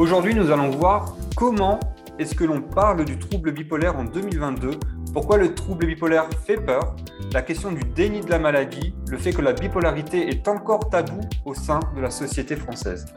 Aujourd'hui, 0.00 0.34
nous 0.34 0.50
allons 0.50 0.70
voir 0.70 1.14
comment 1.36 1.78
est-ce 2.18 2.34
que 2.34 2.44
l'on 2.44 2.62
parle 2.62 3.04
du 3.04 3.18
trouble 3.18 3.52
bipolaire 3.52 3.98
en 3.98 4.04
2022, 4.04 4.70
pourquoi 5.12 5.36
le 5.36 5.54
trouble 5.54 5.86
bipolaire 5.86 6.26
fait 6.46 6.56
peur, 6.56 6.96
la 7.34 7.42
question 7.42 7.70
du 7.70 7.82
déni 7.82 8.22
de 8.22 8.30
la 8.30 8.38
maladie, 8.38 8.94
le 9.10 9.18
fait 9.18 9.34
que 9.34 9.42
la 9.42 9.52
bipolarité 9.52 10.28
est 10.28 10.48
encore 10.48 10.88
tabou 10.88 11.20
au 11.44 11.52
sein 11.52 11.80
de 11.94 12.00
la 12.00 12.10
société 12.10 12.56
française. 12.56 13.14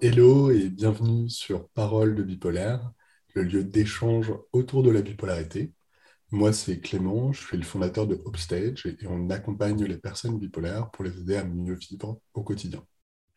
Hello 0.00 0.52
et 0.52 0.68
bienvenue 0.68 1.28
sur 1.28 1.68
Parole 1.70 2.14
de 2.14 2.22
bipolaire, 2.22 2.92
le 3.34 3.42
lieu 3.42 3.64
d'échange 3.64 4.32
autour 4.52 4.84
de 4.84 4.92
la 4.92 5.02
bipolarité. 5.02 5.72
Moi, 6.30 6.52
c'est 6.52 6.78
Clément, 6.78 7.32
je 7.32 7.44
suis 7.44 7.56
le 7.56 7.64
fondateur 7.64 8.06
de 8.06 8.22
Upstage 8.28 8.86
et 8.86 9.08
on 9.08 9.28
accompagne 9.28 9.82
les 9.84 9.98
personnes 9.98 10.38
bipolaires 10.38 10.92
pour 10.92 11.04
les 11.04 11.18
aider 11.18 11.34
à 11.34 11.42
mieux 11.42 11.74
vivre 11.74 12.20
au 12.32 12.44
quotidien. 12.44 12.80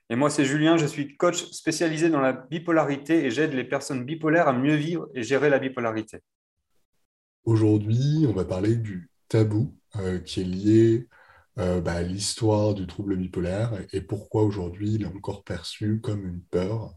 Et 0.10 0.16
moi, 0.16 0.30
c'est 0.30 0.46
Julien, 0.46 0.78
je 0.78 0.86
suis 0.86 1.18
coach 1.18 1.52
spécialisé 1.52 2.10
dans 2.10 2.22
la 2.22 2.32
bipolarité 2.32 3.26
et 3.26 3.32
j'aide 3.32 3.54
les 3.54 3.66
personnes 3.66 4.06
bipolaires 4.06 4.48
à 4.48 4.54
mieux 4.54 4.76
vivre 4.76 5.10
et 5.14 5.22
gérer 5.22 5.50
la 5.50 5.60
bipolarité. 5.60 6.20
Aujourd'hui, 7.44 8.26
on 8.28 8.32
va 8.32 8.46
parler 8.46 8.78
du 8.78 9.10
tabou 9.28 9.76
euh, 9.98 10.20
qui 10.20 10.42
est 10.42 10.46
lié 10.46 11.08
euh, 11.58 11.82
bah, 11.82 11.94
à 11.94 12.04
l'histoire 12.04 12.74
du 12.74 12.88
trouble 12.88 13.18
bipolaire 13.18 13.74
et 13.92 14.00
pourquoi 14.00 14.44
aujourd'hui 14.44 14.94
il 14.94 15.04
est 15.04 15.08
encore 15.08 15.44
perçu 15.44 16.00
comme 16.00 16.26
une 16.26 16.42
peur. 16.42 16.94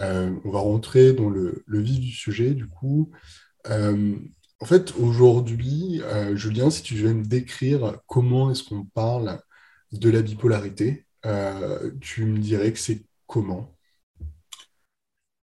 Euh, 0.00 0.34
on 0.44 0.50
va 0.50 0.58
rentrer 0.58 1.12
dans 1.12 1.30
le, 1.30 1.62
le, 1.64 1.80
vif 1.80 2.00
du 2.00 2.10
sujet, 2.10 2.54
du 2.54 2.66
coup. 2.66 3.12
en 3.68 4.64
fait, 4.64 4.94
aujourd'hui, 4.96 6.00
Julien, 6.34 6.70
si 6.70 6.82
tu 6.82 6.96
veux 6.96 7.12
me 7.12 7.24
décrire 7.24 8.00
comment 8.06 8.50
est-ce 8.50 8.64
qu'on 8.64 8.84
parle 8.84 9.40
de 9.92 10.10
la 10.10 10.22
bipolarité 10.22 11.06
euh, 11.26 11.90
tu 12.00 12.24
me 12.24 12.38
dirais 12.38 12.72
que 12.72 12.78
c'est 12.78 13.02
comment? 13.26 13.74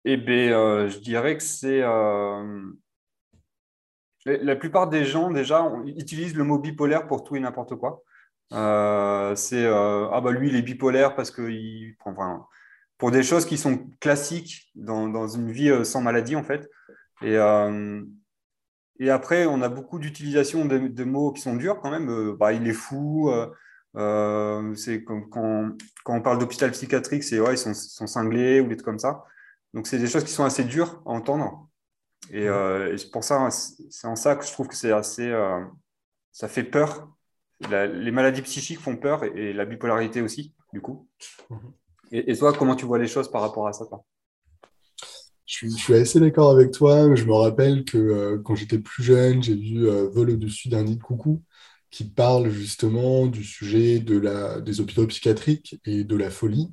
Eh 0.05 0.17
bien, 0.17 0.59
euh, 0.59 0.89
je 0.89 0.99
dirais 0.99 1.37
que 1.37 1.43
c'est... 1.43 1.83
Euh, 1.83 2.73
la 4.25 4.57
plupart 4.57 4.89
des 4.89 5.05
gens, 5.05 5.31
déjà, 5.31 5.69
utilisent 5.87 6.37
le 6.37 6.45
mot 6.45 6.59
bipolaire 6.59 7.07
pour 7.07 7.25
tout 7.25 7.37
et 7.37 7.41
n'importe 7.41 7.75
quoi. 7.77 8.03
c'est 8.51 9.67
ah 9.67 10.21
bah 10.23 10.31
lui 10.31 10.49
il 10.49 10.55
est 10.55 10.63
bipolaire 10.63 11.17
parce 11.17 11.33
qu'il 11.33 11.97
prend 11.99 12.13
enfin, 12.13 12.47
pour 12.99 13.11
des 13.11 13.25
choses 13.25 13.47
qui 13.47 13.59
sont 13.59 13.91
classiques 13.99 14.71
dans, 14.77 15.27
une 15.27 15.51
vie 15.51 15.85
sans 15.85 16.03
maladie 16.03 16.37
en 16.37 16.45
fait. 16.45 16.71
Et, 17.23 17.37
après 19.11 19.47
on 19.47 19.61
a 19.61 19.69
beaucoup 19.69 19.99
d'utilisation 19.99 20.67
de, 20.67 21.05
mots 21.05 21.33
qui 21.33 21.43
sont 21.43 21.57
durs 21.57 21.81
quand 21.81 21.91
même. 21.91 22.37
Bah, 22.37 22.53
il 22.53 22.69
est 22.69 22.73
fou 22.73 23.29
c'est 23.95 25.05
quand, 25.05 25.23
quand, 25.31 25.77
on 26.07 26.23
parle 26.23 26.39
d'hôpital 26.39 26.71
psychiatrique, 26.71 27.25
c'est 27.25 27.41
ouais, 27.41 27.55
ils 27.55 27.59
sont, 27.59 27.75
sont, 27.75 28.07
cinglés 28.07 28.61
ou 28.61 28.69
des 28.69 28.77
trucs 28.77 28.87
comme 28.87 28.99
ça. 28.99 29.25
Donc, 29.75 29.87
c'est 29.87 29.99
des 29.99 30.07
choses 30.07 30.25
qui 30.25 30.33
sont 30.33 30.45
assez 30.45 30.65
dures 30.65 31.03
à 31.07 31.11
entendre. 31.11 31.69
Et, 32.31 32.49
euh, 32.49 32.97
pour 33.13 33.25
ça, 33.25 33.49
c'est 33.51 34.07
en 34.07 34.17
ça 34.17 34.37
que 34.37 34.45
je 34.45 34.53
trouve 34.53 34.69
que 34.69 34.77
c'est 34.77 34.93
assez. 34.93 35.29
Euh, 35.29 35.65
ça 36.31 36.49
fait 36.49 36.65
peur. 36.65 37.09
les 37.71 38.11
maladies 38.11 38.43
psychiques 38.43 38.81
font 38.81 38.97
peur 38.97 39.25
et, 39.25 39.53
la 39.53 39.65
bipolarité 39.65 40.23
aussi, 40.23 40.55
du 40.73 40.81
coup. 40.81 41.09
Mhm. 41.51 41.73
Et, 42.13 42.37
toi, 42.37 42.53
comment 42.53 42.77
tu 42.77 42.85
vois 42.85 42.99
les 42.99 43.09
choses 43.09 43.31
par 43.31 43.41
rapport 43.41 43.67
à 43.67 43.73
ça 43.73 43.85
je 45.45 45.69
suis, 45.69 45.95
assez 45.95 46.19
d'accord 46.19 46.51
avec 46.51 46.71
toi. 46.71 47.15
Je 47.15 47.25
me 47.25 47.35
rappelle 47.35 47.85
que 47.85 48.37
quand 48.45 48.55
j'étais 48.55 48.79
plus 48.79 49.03
jeune, 49.03 49.43
j'ai 49.43 49.55
vu 49.55 49.87
Vol 49.87 50.31
au-dessus 50.31 50.69
d'un 50.69 50.85
nid 50.85 50.97
de 50.97 51.03
coucou 51.03 51.43
qui 51.93 52.05
parle 52.05 52.51
justement 52.51 53.27
du 53.27 53.45
sujet 53.45 54.01
de 54.01 54.19
la, 54.19 54.61
des 54.61 54.81
hôpitaux 54.81 55.07
psychiatriques 55.07 55.81
et 55.85 56.05
de 56.05 56.17
la 56.17 56.31
folie. 56.31 56.73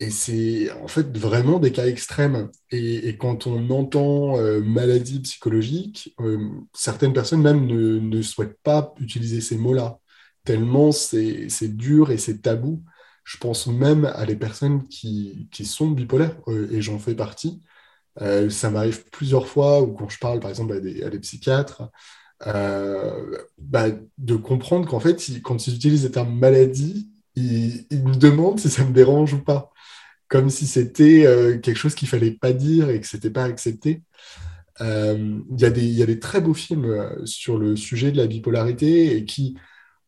Et 0.00 0.10
c'est 0.10 0.70
en 0.72 0.88
fait 0.88 1.16
vraiment 1.16 1.58
des 1.58 1.72
cas 1.72 1.86
extrêmes. 1.86 2.50
Et, 2.70 3.16
quand 3.18 3.46
on 3.46 3.70
entend 3.70 4.38
euh, 4.38 4.60
maladie 4.60 5.20
psychologique, 5.20 6.14
euh, 6.20 6.38
certaines 6.74 7.12
personnes 7.12 7.42
même 7.42 7.66
ne, 7.66 7.98
ne, 7.98 8.22
souhaitent 8.22 8.60
pas 8.62 8.94
utiliser 9.00 9.40
ces 9.40 9.58
mots-là, 9.58 9.98
tellement 10.44 10.92
c'est 10.92 11.48
dur 11.76 12.10
et 12.10 12.18
c'est 12.18 12.42
tabou. 12.42 12.84
Je 13.24 13.38
pense 13.38 13.66
même 13.66 14.06
à 14.06 14.24
les 14.24 14.36
personnes 14.36 14.88
qui, 14.88 15.48
qui 15.52 15.66
sont 15.66 15.90
bipolaires, 15.90 16.36
euh, 16.48 16.70
et 16.72 16.80
j'en 16.82 16.98
fais 16.98 17.14
partie. 17.14 17.60
ça 18.50 18.70
m'arrive 18.70 19.04
plusieurs 19.10 19.46
fois, 19.46 19.82
ou 19.82 19.94
quand 19.94 20.08
je 20.08 20.18
parle 20.18 20.40
par 20.40 20.50
exemple 20.50 20.74
à 20.74 20.80
des, 20.80 21.02
à 21.04 21.10
des 21.10 21.20
psychiatres, 21.20 21.90
euh, 22.46 23.36
bah, 23.58 23.86
de 24.18 24.36
comprendre 24.36 24.88
qu'en 24.88 25.00
fait, 25.00 25.20
quand 25.42 25.66
ils 25.66 25.74
utilisent 25.74 26.04
le 26.04 26.10
terme 26.10 26.34
maladie, 26.38 27.10
ils, 27.34 27.86
me 27.90 28.14
demandent 28.14 28.60
si 28.60 28.70
ça 28.70 28.84
me 28.84 28.92
dérange 28.92 29.34
ou 29.34 29.42
pas. 29.42 29.72
Comme 30.28 30.50
si 30.50 30.66
c'était 30.66 31.26
euh, 31.26 31.58
quelque 31.58 31.76
chose 31.76 31.94
qu'il 31.94 32.08
fallait 32.08 32.32
pas 32.32 32.52
dire 32.52 32.90
et 32.90 33.00
que 33.00 33.06
c'était 33.06 33.30
pas 33.30 33.44
accepté. 33.44 34.02
Euh, 34.80 35.40
il 35.50 35.56
y, 35.60 35.96
y, 35.96 36.02
a 36.02 36.06
des 36.06 36.20
très 36.20 36.40
beaux 36.40 36.54
films 36.54 37.26
sur 37.26 37.58
le 37.58 37.76
sujet 37.76 38.12
de 38.12 38.16
la 38.18 38.26
bipolarité 38.26 39.16
et 39.16 39.24
qui 39.24 39.56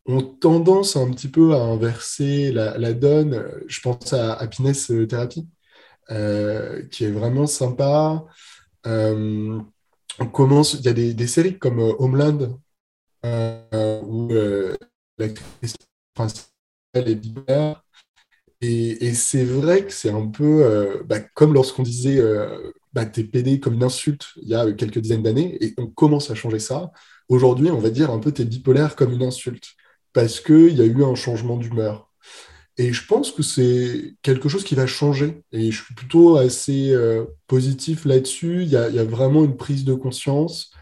ont 0.06 0.22
tendance 0.22 0.96
un 0.96 1.10
petit 1.10 1.28
peu 1.28 1.54
à 1.54 1.58
inverser 1.60 2.52
la, 2.52 2.78
la 2.78 2.92
donne. 2.92 3.44
Je 3.66 3.80
pense 3.80 4.12
à 4.12 4.34
Happiness 4.34 4.92
Therapy, 5.08 5.48
qui 6.08 7.04
est 7.04 7.10
vraiment 7.10 7.46
sympa 7.46 8.24
on 10.18 10.26
commence, 10.26 10.74
il 10.74 10.84
y 10.84 10.88
a 10.88 10.92
des, 10.92 11.26
séries 11.26 11.58
comme 11.58 11.80
euh, 11.80 11.92
Homeland, 11.98 12.60
euh, 13.24 14.00
où 14.02 14.32
euh, 14.32 14.76
l'actrice 15.18 15.74
principale 16.14 16.50
est 16.94 17.14
bipolaire. 17.14 17.82
Et, 18.60 19.14
c'est 19.14 19.44
vrai 19.44 19.86
que 19.86 19.92
c'est 19.92 20.10
un 20.10 20.26
peu 20.28 21.02
bah, 21.06 21.20
comme 21.20 21.54
lorsqu'on 21.54 21.82
disait 21.82 22.20
bah, 22.92 23.06
t'es 23.06 23.24
PD 23.24 23.58
comme 23.60 23.74
une 23.74 23.84
insulte 23.84 24.26
il 24.36 24.48
y 24.48 24.54
a 24.54 24.70
quelques 24.72 24.98
dizaines 24.98 25.22
d'années, 25.22 25.56
et 25.64 25.74
on 25.78 25.86
commence 25.86 26.30
à 26.30 26.34
changer 26.34 26.58
ça. 26.58 26.92
Aujourd'hui, 27.28 27.70
on 27.70 27.78
va 27.78 27.90
dire 27.90 28.10
un 28.10 28.18
peu 28.18 28.32
t'es 28.32 28.44
bipolaire 28.44 28.96
comme 28.96 29.12
une 29.12 29.22
insulte, 29.22 29.76
parce 30.12 30.40
qu'il 30.40 30.76
y 30.76 30.82
a 30.82 30.84
eu 30.84 31.04
un 31.04 31.14
changement 31.14 31.56
d'humeur. 31.56 32.09
Et 32.80 32.94
je 32.94 33.06
pense 33.06 33.30
que 33.30 33.42
c'est 33.42 34.14
quelque 34.22 34.48
chose 34.48 34.64
qui 34.64 34.74
va 34.74 34.86
changer. 34.86 35.42
Et 35.52 35.70
je 35.70 35.84
suis 35.84 35.94
plutôt 35.94 36.38
assez 36.38 36.94
euh, 36.94 37.26
positif 37.46 38.06
là-dessus. 38.06 38.62
Il, 38.62 38.70
y, 38.70 38.76
a, 38.76 39.04
vraiment 39.04 39.44
une 39.44 39.58
prise 39.58 39.84
de 39.84 39.92
conscience 39.92 40.72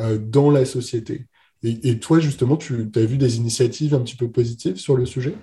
euh, 0.00 0.16
dans 0.16 0.50
la 0.50 0.64
société. 0.64 1.26
Et, 1.62 1.98
toi, 2.00 2.20
justement, 2.20 2.56
tu 2.56 2.90
as 2.94 3.04
vu 3.04 3.18
des 3.18 3.36
initiatives 3.36 3.94
un 3.94 4.00
petit 4.00 4.16
peu 4.16 4.30
positives 4.30 4.76
sur 4.76 4.96
le 4.96 5.04
sujet? 5.04 5.34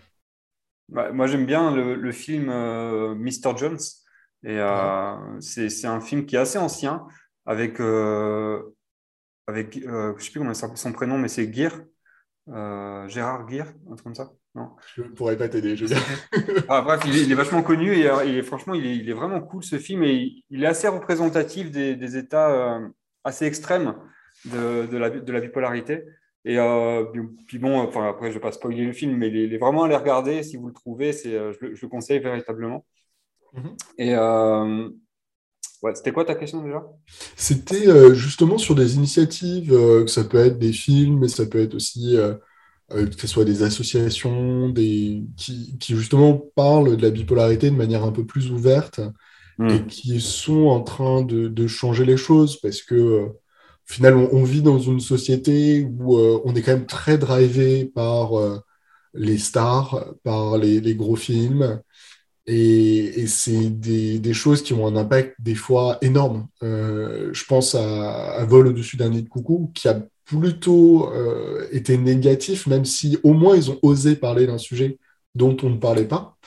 Bah, 0.88 1.12
Moi, 1.12 1.28
j'aime 1.28 1.46
bien 1.46 1.76
le, 1.76 2.12
film 2.12 2.50
euh, 2.50 3.14
Mr. 3.14 3.56
Jones. 3.56 3.78
Et 4.44 4.58
c'est 5.42 5.86
un 5.86 6.02
film 6.02 6.26
qui 6.26 6.38
est 6.38 6.40
assez 6.40 6.58
ancien, 6.58 7.06
avec, 7.46 7.80
avec 9.46 9.80
je 9.80 9.88
ne 9.88 10.18
sais 10.18 10.32
plus 10.32 10.40
comment 10.40 10.56
s'appelle 10.56 10.78
son 10.78 10.92
prénom, 10.92 11.20
mais 11.20 11.28
c'est 11.28 11.54
Gear, 11.54 11.74
Gérard 12.48 13.48
Gear, 13.48 13.68
un 13.92 13.94
truc 13.94 14.06
comme 14.06 14.16
ça. 14.16 14.32
Non. 14.56 14.72
Je 14.96 15.04
ne 15.04 15.10
pourrais 15.10 15.38
pas 15.38 15.48
t'aider, 15.48 15.76
je 15.76 15.86
ah, 16.70 16.82
bref, 16.82 17.02
il 17.06 17.32
est, 17.32 17.36
vachement 17.36 17.62
connu 17.62 17.94
et, 17.94 18.10
euh, 18.10 18.44
franchement, 18.44 18.74
il 18.74 19.08
est, 19.08 19.14
vraiment 19.14 19.42
cool 19.42 19.64
ce 19.64 19.78
film 19.78 20.04
et 20.04 20.44
il, 20.50 20.64
est 20.64 20.68
assez 20.68 20.88
représentatif 20.88 21.70
des, 21.70 22.18
états 22.18 22.50
euh, 22.50 22.88
assez 23.24 23.46
extrêmes 23.46 23.96
de, 24.46 24.98
la, 24.98 25.40
bipolarité. 25.40 26.04
Et 26.46 26.58
euh, 26.58 27.06
puis 27.46 27.60
bon, 27.60 27.80
enfin, 27.80 28.10
après, 28.10 28.28
je 28.28 28.30
ne 28.30 28.34
vais 28.36 28.40
pas 28.40 28.52
spoiler 28.52 28.86
le 28.86 28.94
film, 28.94 29.16
mais 29.18 29.28
il 29.28 29.54
est, 29.54 29.58
vraiment 29.58 29.84
à 29.84 29.88
les 29.88 29.96
regarder 29.96 30.42
si 30.42 30.58
vous 30.58 30.68
le 30.68 30.74
trouvez. 30.74 31.12
Je, 31.14 31.52
je, 31.52 31.82
le 31.82 31.88
conseille 31.88 32.20
véritablement. 32.20 32.86
Mhm. 33.54 33.76
Et 34.00 34.16
c'était 35.94 36.12
quoi 36.12 36.26
ta 36.26 36.36
question 36.36 36.64
déjà? 36.64 36.86
C'était 37.36 38.14
justement 38.16 38.58
sur 38.58 38.76
des 38.76 38.96
initiatives, 38.96 39.70
que 39.70 40.08
ça 40.08 40.24
peut 40.24 40.40
être 40.40 40.58
des 40.58 40.74
films, 40.74 41.20
mais 41.20 41.28
ça 41.28 41.46
peut 41.46 41.60
être 41.60 41.76
aussi 41.76 42.18
euh, 42.18 42.34
que 42.90 43.22
ce 43.22 43.28
soit 43.28 43.46
des 43.46 43.64
associations 43.64 44.70
des, 44.70 45.24
qui, 45.38 45.78
qui, 45.78 45.96
justement 45.96 46.34
parlent 46.56 46.98
de 46.98 47.02
la 47.02 47.12
bipolarité 47.12 47.70
de 47.70 47.76
manière 47.76 48.04
un 48.04 48.12
peu 48.12 48.26
plus 48.26 48.52
ouverte 48.52 49.00
hmm. 49.58 49.70
et 49.70 49.86
qui 49.86 50.20
sont 50.20 50.68
en 50.68 50.82
train 50.82 51.22
de, 51.22 51.48
de, 51.48 51.68
changer 51.68 52.06
les 52.06 52.18
choses 52.18 52.60
parce 52.60 52.82
que 52.82 52.96
euh, 52.96 53.26
au 53.26 53.94
final, 53.94 54.16
on, 54.16 54.44
vit 54.44 54.62
dans 54.62 54.78
une 54.78 55.00
société 55.00 55.84
où 55.84 56.18
euh, 56.18 56.40
on 56.46 56.54
est 56.56 56.62
quand 56.62 56.74
même 56.74 56.86
très 56.86 57.18
drivé 57.18 57.86
par 57.86 58.34
les 59.16 59.40
stars, 59.40 60.14
par 60.24 60.60
les, 60.60 60.80
les 60.80 60.94
gros 60.94 61.16
films. 61.16 61.82
Et, 62.46 63.22
et 63.22 63.28
c'est 63.28 63.70
des, 63.70 64.20
des, 64.20 64.34
choses 64.34 64.62
qui 64.62 64.74
ont 64.74 64.86
un 64.86 64.96
impact 64.96 65.36
des 65.40 65.56
fois 65.56 65.98
énorme. 66.04 66.48
je 66.62 67.46
pense 67.46 67.74
à, 67.74 68.34
à 68.34 68.46
Vol 68.46 68.68
au-dessus 68.68 68.96
d'un 68.96 69.10
nid 69.10 69.24
de 69.24 69.30
coucou, 69.30 69.72
qui 69.74 69.88
a 69.88 70.00
plutôt 70.30 71.12
euh, 71.12 71.68
été 71.72 71.98
négatif, 71.98 72.68
même 72.68 72.86
si 72.86 73.18
au 73.24 73.34
moins 73.34 73.56
ils 73.56 73.72
ont 73.72 73.80
osé 73.82 74.16
parler 74.16 74.46
d'un 74.46 74.60
sujet 74.60 75.00
dont 75.34 75.58
on 75.64 75.72
ne 75.72 75.78
parlait 75.78 76.08
pas, 76.08 76.38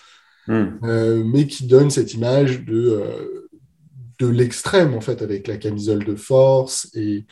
hmm. 0.46 0.66
euh, 0.84 1.24
mais 1.24 1.48
qui 1.48 1.66
donne 1.66 1.90
cette 1.90 2.14
image 2.14 2.64
de, 2.64 2.74
euh, 2.76 3.48
de 4.20 4.28
l'extrême, 4.28 4.94
en 4.94 5.00
fait, 5.00 5.20
avec 5.20 5.48
la 5.48 5.56
camisole 5.56 6.04
de 6.04 6.14
force. 6.14 6.90
Et, 6.94 7.26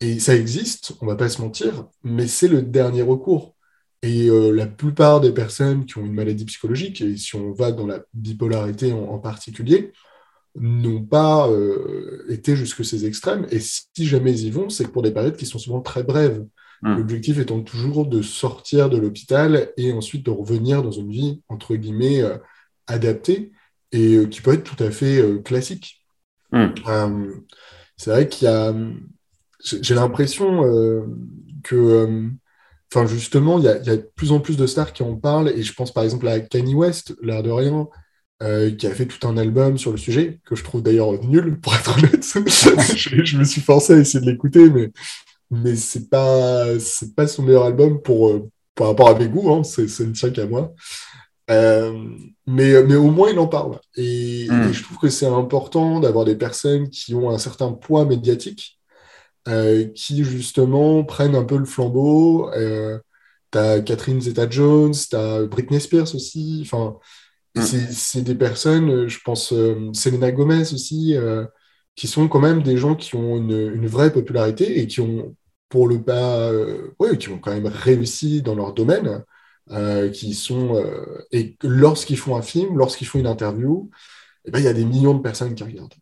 et 0.00 0.18
ça 0.18 0.34
existe, 0.34 0.94
on 1.02 1.06
va 1.06 1.16
pas 1.16 1.28
se 1.28 1.42
mentir, 1.42 1.86
mais 2.02 2.26
c'est 2.26 2.48
le 2.48 2.62
dernier 2.62 3.02
recours. 3.02 3.54
Et 4.02 4.28
la 4.30 4.66
plupart 4.66 5.20
des 5.20 5.32
personnes 5.32 5.84
qui 5.84 5.98
ont 5.98 6.04
une 6.04 6.12
maladie 6.12 6.44
psychologique, 6.44 7.00
et 7.00 7.16
si 7.16 7.34
on 7.34 7.52
va 7.52 7.72
dans 7.72 7.86
la 7.86 8.02
bipolarité 8.14 8.92
en, 8.92 9.18
particulier, 9.18 9.90
n'ont 10.58 11.02
pas 11.02 11.48
été 12.28 12.56
jusque 12.56 12.84
ces 12.84 13.06
extrêmes. 13.06 13.46
Et 13.50 13.60
si 13.60 14.06
jamais 14.06 14.32
ils 14.32 14.46
y 14.46 14.50
vont, 14.50 14.68
c'est 14.68 14.88
pour 14.88 15.02
des 15.02 15.10
périodes 15.10 15.36
qui 15.36 15.46
sont 15.46 15.58
souvent 15.58 15.80
très 15.80 16.02
brèves. 16.02 16.44
Hmm. 16.82 16.96
L'objectif 16.96 17.38
étant 17.38 17.62
toujours 17.62 18.06
de 18.06 18.22
sortir 18.22 18.90
de 18.90 18.98
l'hôpital 18.98 19.70
et 19.76 19.92
ensuite 19.92 20.24
de 20.24 20.30
revenir 20.30 20.82
dans 20.82 20.90
une 20.90 21.10
vie, 21.10 21.42
entre 21.48 21.74
guillemets, 21.76 22.22
adaptée 22.86 23.52
et 23.92 24.28
qui 24.30 24.40
peut 24.40 24.54
être 24.54 24.64
tout 24.64 24.82
à 24.82 24.90
fait 24.90 25.22
classique. 25.44 26.02
Hmm. 26.52 26.68
c'est 27.96 28.10
vrai 28.10 28.28
qu'il 28.28 28.46
y 28.46 28.50
a. 28.50 28.74
J'ai 29.62 29.94
l'impression 29.94 30.62
que 31.62 32.30
Enfin, 32.94 33.06
justement, 33.06 33.58
il 33.58 33.64
y, 33.64 33.68
a, 33.68 33.78
de 33.78 34.10
plus 34.14 34.32
en 34.32 34.40
plus 34.40 34.56
de 34.56 34.66
stars 34.66 34.92
qui 34.92 35.02
en 35.02 35.16
parlent, 35.16 35.48
et 35.48 35.62
je 35.62 35.72
pense 35.74 35.92
par 35.92 36.04
exemple 36.04 36.28
à 36.28 36.38
Kanye 36.40 36.74
West, 36.74 37.16
l'air 37.20 37.42
de 37.42 37.50
rien, 37.50 37.88
euh, 38.42 38.70
qui 38.70 38.86
a 38.86 38.94
fait 38.94 39.06
tout 39.06 39.26
un 39.26 39.38
album 39.38 39.78
sur 39.78 39.92
le 39.92 39.96
sujet, 39.96 40.40
que 40.44 40.54
je 40.56 40.62
trouve 40.62 40.82
d'ailleurs 40.82 41.12
nul, 41.24 41.58
pour 41.58 41.74
être 41.74 41.96
honnête. 41.96 42.22
je, 42.24 43.38
me 43.38 43.44
suis 43.44 43.62
forcé 43.62 43.94
à 43.94 43.96
essayer 43.96 44.20
de 44.20 44.30
l'écouter, 44.30 44.68
mais, 44.68 44.90
mais 45.50 45.74
c'est 45.74 46.10
pas, 46.10 46.78
c'est 46.78 47.14
pas 47.14 47.26
son 47.26 47.44
meilleur 47.44 47.64
album 47.64 48.02
pour, 48.02 48.28
euh, 48.28 48.50
par 48.74 48.88
rapport 48.88 49.08
à 49.08 49.18
mes 49.18 49.28
goûts, 49.28 49.50
hein, 49.50 49.64
c'est, 49.64 49.84
ne 50.00 50.12
tient 50.12 50.28
qu'à 50.28 50.46
moi. 50.46 50.74
Euh, 51.50 51.98
mais, 52.46 52.82
mais 52.82 52.96
au 52.96 53.10
moins, 53.10 53.30
il 53.30 53.38
en 53.38 53.46
parle. 53.46 53.78
Et, 53.96 54.48
hmm. 54.50 54.68
et 54.68 54.72
je 54.74 54.82
trouve 54.82 54.98
que 54.98 55.08
c'est 55.08 55.24
important 55.24 56.00
d'avoir 56.00 56.26
des 56.26 56.36
personnes 56.36 56.90
qui 56.90 57.14
ont 57.14 57.30
un 57.30 57.38
certain 57.38 57.72
poids 57.72 58.04
médiatique 58.04 58.74
qui 59.94 60.24
justement 60.24 61.04
prennent 61.04 61.36
un 61.36 61.44
peu 61.44 61.56
le 61.56 61.66
flambeau. 61.66 62.50
T'as 63.52 63.80
Catherine 63.80 64.20
Zeta-Jones, 64.20 64.92
t'as 65.08 65.44
Britney 65.44 65.80
Spears 65.80 66.14
aussi. 66.14 66.60
Enfin, 66.64 66.96
mm. 67.56 67.88
c'est 67.90 68.22
des 68.22 68.34
personnes, 68.34 68.90
euh, 68.90 69.08
je 69.08 69.18
pense, 69.24 69.48
Selena 69.92 70.32
Gomez 70.32 70.72
aussi, 70.72 71.14
qui 71.94 72.08
sont 72.08 72.28
quand 72.28 72.40
même 72.40 72.62
des 72.62 72.76
gens 72.76 72.94
qui 72.94 73.14
ont 73.16 73.36
une, 73.36 73.72
une 73.74 73.86
vraie 73.86 74.12
popularité 74.12 74.80
et 74.80 74.86
qui 74.86 75.00
ont, 75.00 75.34
pour 75.68 75.88
le 75.88 76.02
pas, 76.02 76.52
ouais, 76.98 77.16
qui 77.18 77.28
ont 77.30 77.38
quand 77.38 77.52
même 77.52 77.66
réussi 77.66 78.42
dans 78.42 78.54
leur 78.54 78.72
domaine. 78.74 79.24
qui 80.12 80.34
sont 80.34 80.82
et 81.32 81.56
lorsqu'ils 81.62 82.18
font 82.18 82.36
un 82.36 82.42
film, 82.42 82.76
lorsqu'ils 82.78 83.06
font 83.06 83.18
une 83.18 83.26
interview, 83.26 83.90
eh 84.46 84.50
ben, 84.50 84.58
il 84.60 84.64
y 84.64 84.68
a 84.68 84.72
des 84.74 84.84
millions 84.84 85.14
de 85.14 85.22
personnes 85.22 85.54
qui 85.54 85.64
regardent. 85.64 85.94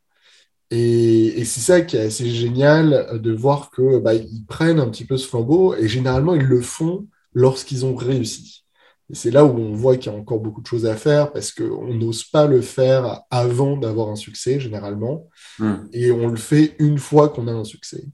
Et, 0.70 1.44
c'est 1.44 1.60
ça 1.60 1.80
qui 1.82 1.96
est 1.96 2.00
assez 2.06 2.28
génial 2.30 3.20
de 3.20 3.32
voir 3.32 3.70
que 3.70 3.98
bah, 3.98 4.14
ils 4.14 4.44
prennent 4.46 4.80
un 4.80 4.88
petit 4.90 5.04
peu 5.04 5.16
ce 5.16 5.28
flambeau 5.28 5.74
et 5.74 5.88
généralement 5.88 6.34
ils 6.34 6.42
le 6.42 6.60
font 6.60 7.06
lorsqu'ils 7.32 7.84
ont 7.86 7.94
réussi. 7.94 8.63
Et 9.10 9.14
c'est 9.14 9.30
là 9.30 9.44
où 9.44 9.56
on 9.58 9.72
voit 9.74 9.96
qu'il 9.96 10.12
y 10.12 10.14
a 10.14 10.18
encore 10.18 10.40
beaucoup 10.40 10.62
de 10.62 10.66
choses 10.66 10.86
à 10.86 10.96
faire 10.96 11.32
parce 11.32 11.52
qu'on 11.52 11.94
n'ose 11.94 12.24
pas 12.24 12.46
le 12.46 12.60
faire 12.62 13.22
avant 13.30 13.76
d'avoir 13.76 14.08
un 14.08 14.16
succès 14.16 14.60
généralement 14.60 15.28
hmm. 15.58 15.74
et 15.92 16.10
on 16.10 16.28
le 16.28 16.36
fait 16.36 16.74
une 16.78 16.98
fois 16.98 17.28
qu'on 17.28 17.46
a 17.48 17.52
un 17.52 17.64
succès. 17.64 18.04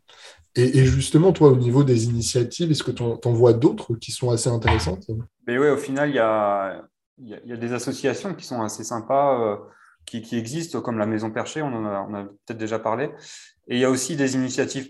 Et, 0.57 0.85
justement, 0.85 1.33
toi, 1.33 1.51
au 1.51 1.57
niveau 1.57 1.85
des 1.85 2.07
initiatives, 2.07 2.73
est-ce 2.73 2.83
que 2.83 2.91
tu 2.91 3.05
en, 3.05 3.33
vois 3.33 3.53
d'autres 3.53 3.95
qui 3.95 4.11
sont 4.11 4.31
assez 4.31 4.51
intéressantes? 4.51 5.07
Mais 5.47 5.57
oui, 5.57 5.69
au 5.69 5.77
final, 5.77 6.11
il 6.11 6.17
y 6.17 6.19
a, 6.19 6.83
y 7.19 7.53
a, 7.53 7.57
des 7.57 7.73
associations 7.73 8.35
qui 8.35 8.45
sont 8.45 8.61
assez 8.61 8.83
sympas. 8.83 9.41
Euh, 9.41 9.57
qui, 10.07 10.37
existent, 10.37 10.81
comme 10.81 10.99
la 10.99 11.07
Maison 11.07 11.31
Perchée, 11.31 11.63
on 11.63 11.73
en 11.73 12.15
a, 12.15 12.25
peut-être 12.25 12.59
déjà 12.59 12.79
parlé. 12.79 13.11
Et 13.69 13.77
il 13.77 13.79
y 13.79 13.85
a 13.85 13.91
aussi 13.91 14.17
des 14.17 14.35
initiatives 14.35 14.89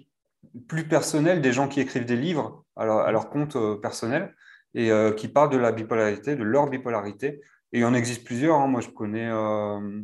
plus 0.66 0.88
personnelles, 0.88 1.42
des 1.42 1.52
gens 1.52 1.68
qui 1.68 1.80
écrivent 1.80 2.06
des 2.06 2.16
livres 2.16 2.64
à 2.76 2.86
leur, 2.86 3.28
compte 3.28 3.56
euh, 3.56 3.76
personnel 3.76 4.34
et 4.74 4.90
euh, 4.90 5.12
qui 5.12 5.28
parlent 5.28 5.50
de 5.50 5.58
la 5.58 5.72
bipolarité, 5.72 6.36
de 6.36 6.42
leur 6.42 6.68
bipolarité. 6.68 7.40
Et 7.72 7.78
il 7.78 7.80
y 7.80 7.84
en 7.84 7.94
existe 7.94 8.24
plusieurs. 8.24 8.56
Hein. 8.56 8.66
Moi, 8.66 8.80
je 8.80 8.90
connais, 8.90 9.28
euh, 9.30 10.00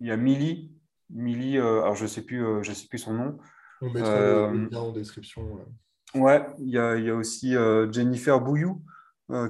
il 0.00 0.06
y 0.06 0.10
a 0.10 0.16
Milly, 0.16 0.72
Milly 1.10 1.58
alors 1.58 1.94
je 1.94 2.02
ne 2.02 2.08
sais, 2.08 2.22
plus, 2.22 2.44
je 2.62 2.72
sais 2.72 2.88
plus 2.88 2.98
son 2.98 3.14
nom. 3.14 3.38
On 3.80 3.90
mettra 3.90 4.18
le 4.18 4.68
lien 4.70 4.78
en 4.78 4.92
description. 4.92 5.58
Ouais, 6.14 6.46
il 6.58 6.70
y 6.70 6.78
a, 6.78 6.96
il 6.96 7.04
y 7.04 7.10
a 7.10 7.14
aussi 7.14 7.54
Jennifer 7.90 8.40
Bouillou, 8.40 8.82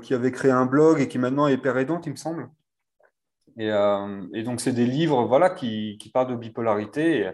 qui 0.02 0.14
avait 0.14 0.32
créé 0.32 0.50
un 0.50 0.66
blog 0.66 1.00
et 1.00 1.08
qui 1.08 1.18
maintenant 1.18 1.46
est 1.46 1.56
père 1.56 1.78
aidante, 1.78 2.06
il 2.06 2.12
me 2.12 2.16
semble. 2.16 2.48
Euh, 3.58 4.26
et, 4.34 4.42
donc, 4.42 4.60
c'est 4.60 4.72
des 4.72 4.86
livres 4.86 5.24
voilà, 5.24 5.50
qui, 5.50 5.98
parlent 6.12 6.30
de 6.30 6.36
bipolarité. 6.36 7.20
Et, 7.20 7.30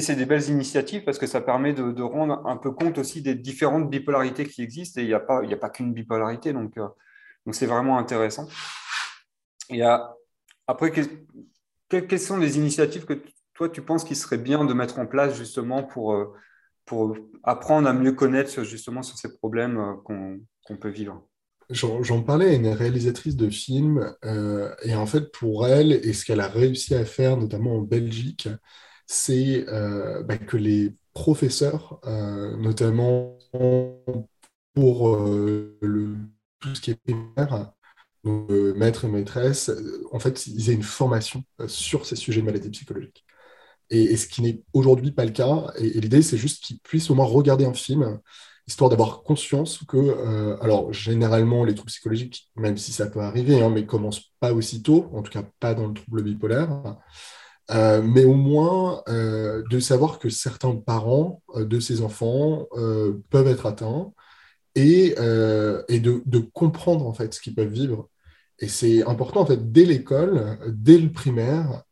c'est 0.00 0.16
des 0.16 0.26
belles 0.26 0.48
initiatives 0.48 1.04
parce 1.04 1.18
que 1.18 1.26
ça 1.26 1.40
permet 1.40 1.72
de, 1.72 2.02
rendre 2.02 2.46
un 2.46 2.56
peu 2.56 2.70
compte 2.70 2.98
aussi 2.98 3.22
des 3.22 3.34
différentes 3.34 3.90
bipolarités 3.90 4.46
qui 4.46 4.62
existent. 4.62 5.00
Et 5.00 5.04
il 5.04 5.08
n'y 5.08 5.14
a 5.14 5.20
pas, 5.20 5.70
qu'une 5.70 5.92
bipolarité. 5.92 6.52
Donc, 6.52 6.76
euh, 6.78 6.88
c'est 7.50 7.66
vraiment 7.66 7.98
intéressant. 7.98 8.48
Et 9.70 9.82
après, 10.66 10.92
quelles 11.88 12.20
sont 12.20 12.38
les 12.38 12.56
initiatives 12.56 13.04
que 13.04 13.22
toi, 13.54 13.68
tu 13.68 13.82
penses 13.82 14.04
qu'il 14.04 14.16
serait 14.16 14.38
bien 14.38 14.64
de 14.64 14.72
mettre 14.72 14.98
en 14.98 15.06
place 15.06 15.36
justement 15.36 15.82
pour, 15.82 16.14
euh, 16.14 16.32
pour 16.86 17.16
apprendre 17.42 17.88
à 17.88 17.92
mieux 17.92 18.12
connaître 18.12 18.62
justement 18.62 19.02
sur 19.02 19.18
ces 19.18 19.36
problèmes 19.36 19.96
qu'on 20.04 20.76
peut 20.78 20.88
vivre? 20.88 21.26
J'en 21.70 22.22
parlais 22.22 22.50
à 22.50 22.52
une 22.52 22.68
réalisatrice 22.68 23.36
de 23.36 23.48
films, 23.48 24.14
euh, 24.24 24.74
et 24.82 24.94
en 24.94 25.06
fait, 25.06 25.32
pour 25.32 25.66
elle, 25.66 25.92
et 25.92 26.12
ce 26.12 26.24
qu'elle 26.24 26.40
a 26.40 26.48
réussi 26.48 26.94
à 26.94 27.04
faire, 27.04 27.36
notamment 27.36 27.76
en 27.76 27.80
Belgique, 27.80 28.48
c'est 29.12 29.64
euh, 29.68 30.22
bah, 30.22 30.38
que 30.38 30.56
les 30.56 30.94
professeurs, 31.14 32.00
euh, 32.06 32.56
notamment 32.56 33.38
pour 34.74 35.16
le, 35.16 36.16
tout 36.60 36.74
ce 36.74 36.80
qui 36.80 36.92
est 36.92 36.94
primaire, 36.94 37.72
donc, 38.24 38.50
maître 38.50 39.04
et 39.04 39.08
maîtresse, 39.08 39.70
en 40.12 40.18
fait, 40.18 40.46
ils 40.46 40.70
aient 40.70 40.74
une 40.74 40.82
formation 40.82 41.44
sur 41.66 42.06
ces 42.06 42.16
sujets 42.16 42.40
de 42.40 42.46
maladies 42.46 42.70
psychologiques. 42.70 43.24
Et, 43.90 44.16
ce 44.16 44.26
qui 44.26 44.42
n'est 44.42 44.62
aujourd'hui 44.72 45.12
pas 45.12 45.26
le 45.26 45.32
cas. 45.32 45.72
et 45.76 46.00
l'idée, 46.00 46.22
c'est 46.22 46.38
juste 46.38 46.64
qu'ils 46.64 46.78
puissent 46.80 47.10
au 47.10 47.14
moins 47.14 47.26
regarder 47.26 47.66
un 47.66 47.74
film 47.74 48.20
histoire 48.66 48.90
d'avoir 48.90 49.22
conscience 49.22 49.80
que, 49.88 49.96
euh, 49.96 50.56
alors 50.60 50.92
généralement, 50.92 51.64
les 51.64 51.74
troubles 51.74 51.90
psychologiques, 51.90 52.50
même 52.56 52.76
si 52.76 52.92
ça 52.92 53.06
peut 53.06 53.20
arriver, 53.20 53.60
hein, 53.60 53.70
mais 53.70 53.86
commencent 53.86 54.32
pas 54.40 54.52
aussitôt, 54.52 55.10
en 55.12 55.22
tout 55.22 55.32
cas 55.32 55.44
pas 55.60 55.74
dans 55.74 55.88
le 55.88 55.94
trouble 55.94 56.22
bipolaire, 56.22 56.96
euh, 57.70 58.02
mais 58.02 58.24
au 58.24 58.34
moins 58.34 59.02
euh, 59.08 59.62
de 59.70 59.78
savoir 59.80 60.18
que 60.18 60.28
certains 60.28 60.76
parents 60.76 61.42
de 61.54 61.80
ces 61.80 62.02
enfants 62.02 62.66
peuvent 63.30 63.48
être 63.48 63.66
atteints 63.66 64.12
et, 64.74 65.14
et 65.88 66.00
de, 66.00 66.38
comprendre 66.52 67.06
en 67.06 67.12
fait 67.14 67.34
ce 67.34 67.40
qu'ils 67.40 67.54
peuvent 67.54 67.72
vivre. 67.72 68.08
Et 68.58 68.68
c'est 68.68 69.04
important 69.06 69.40
en 69.42 69.46
fait 69.46 69.72
dès 69.72 69.84
l'école, 69.84 70.58
dès 70.68 70.98
le 70.98 71.10
primaire, 71.10 71.82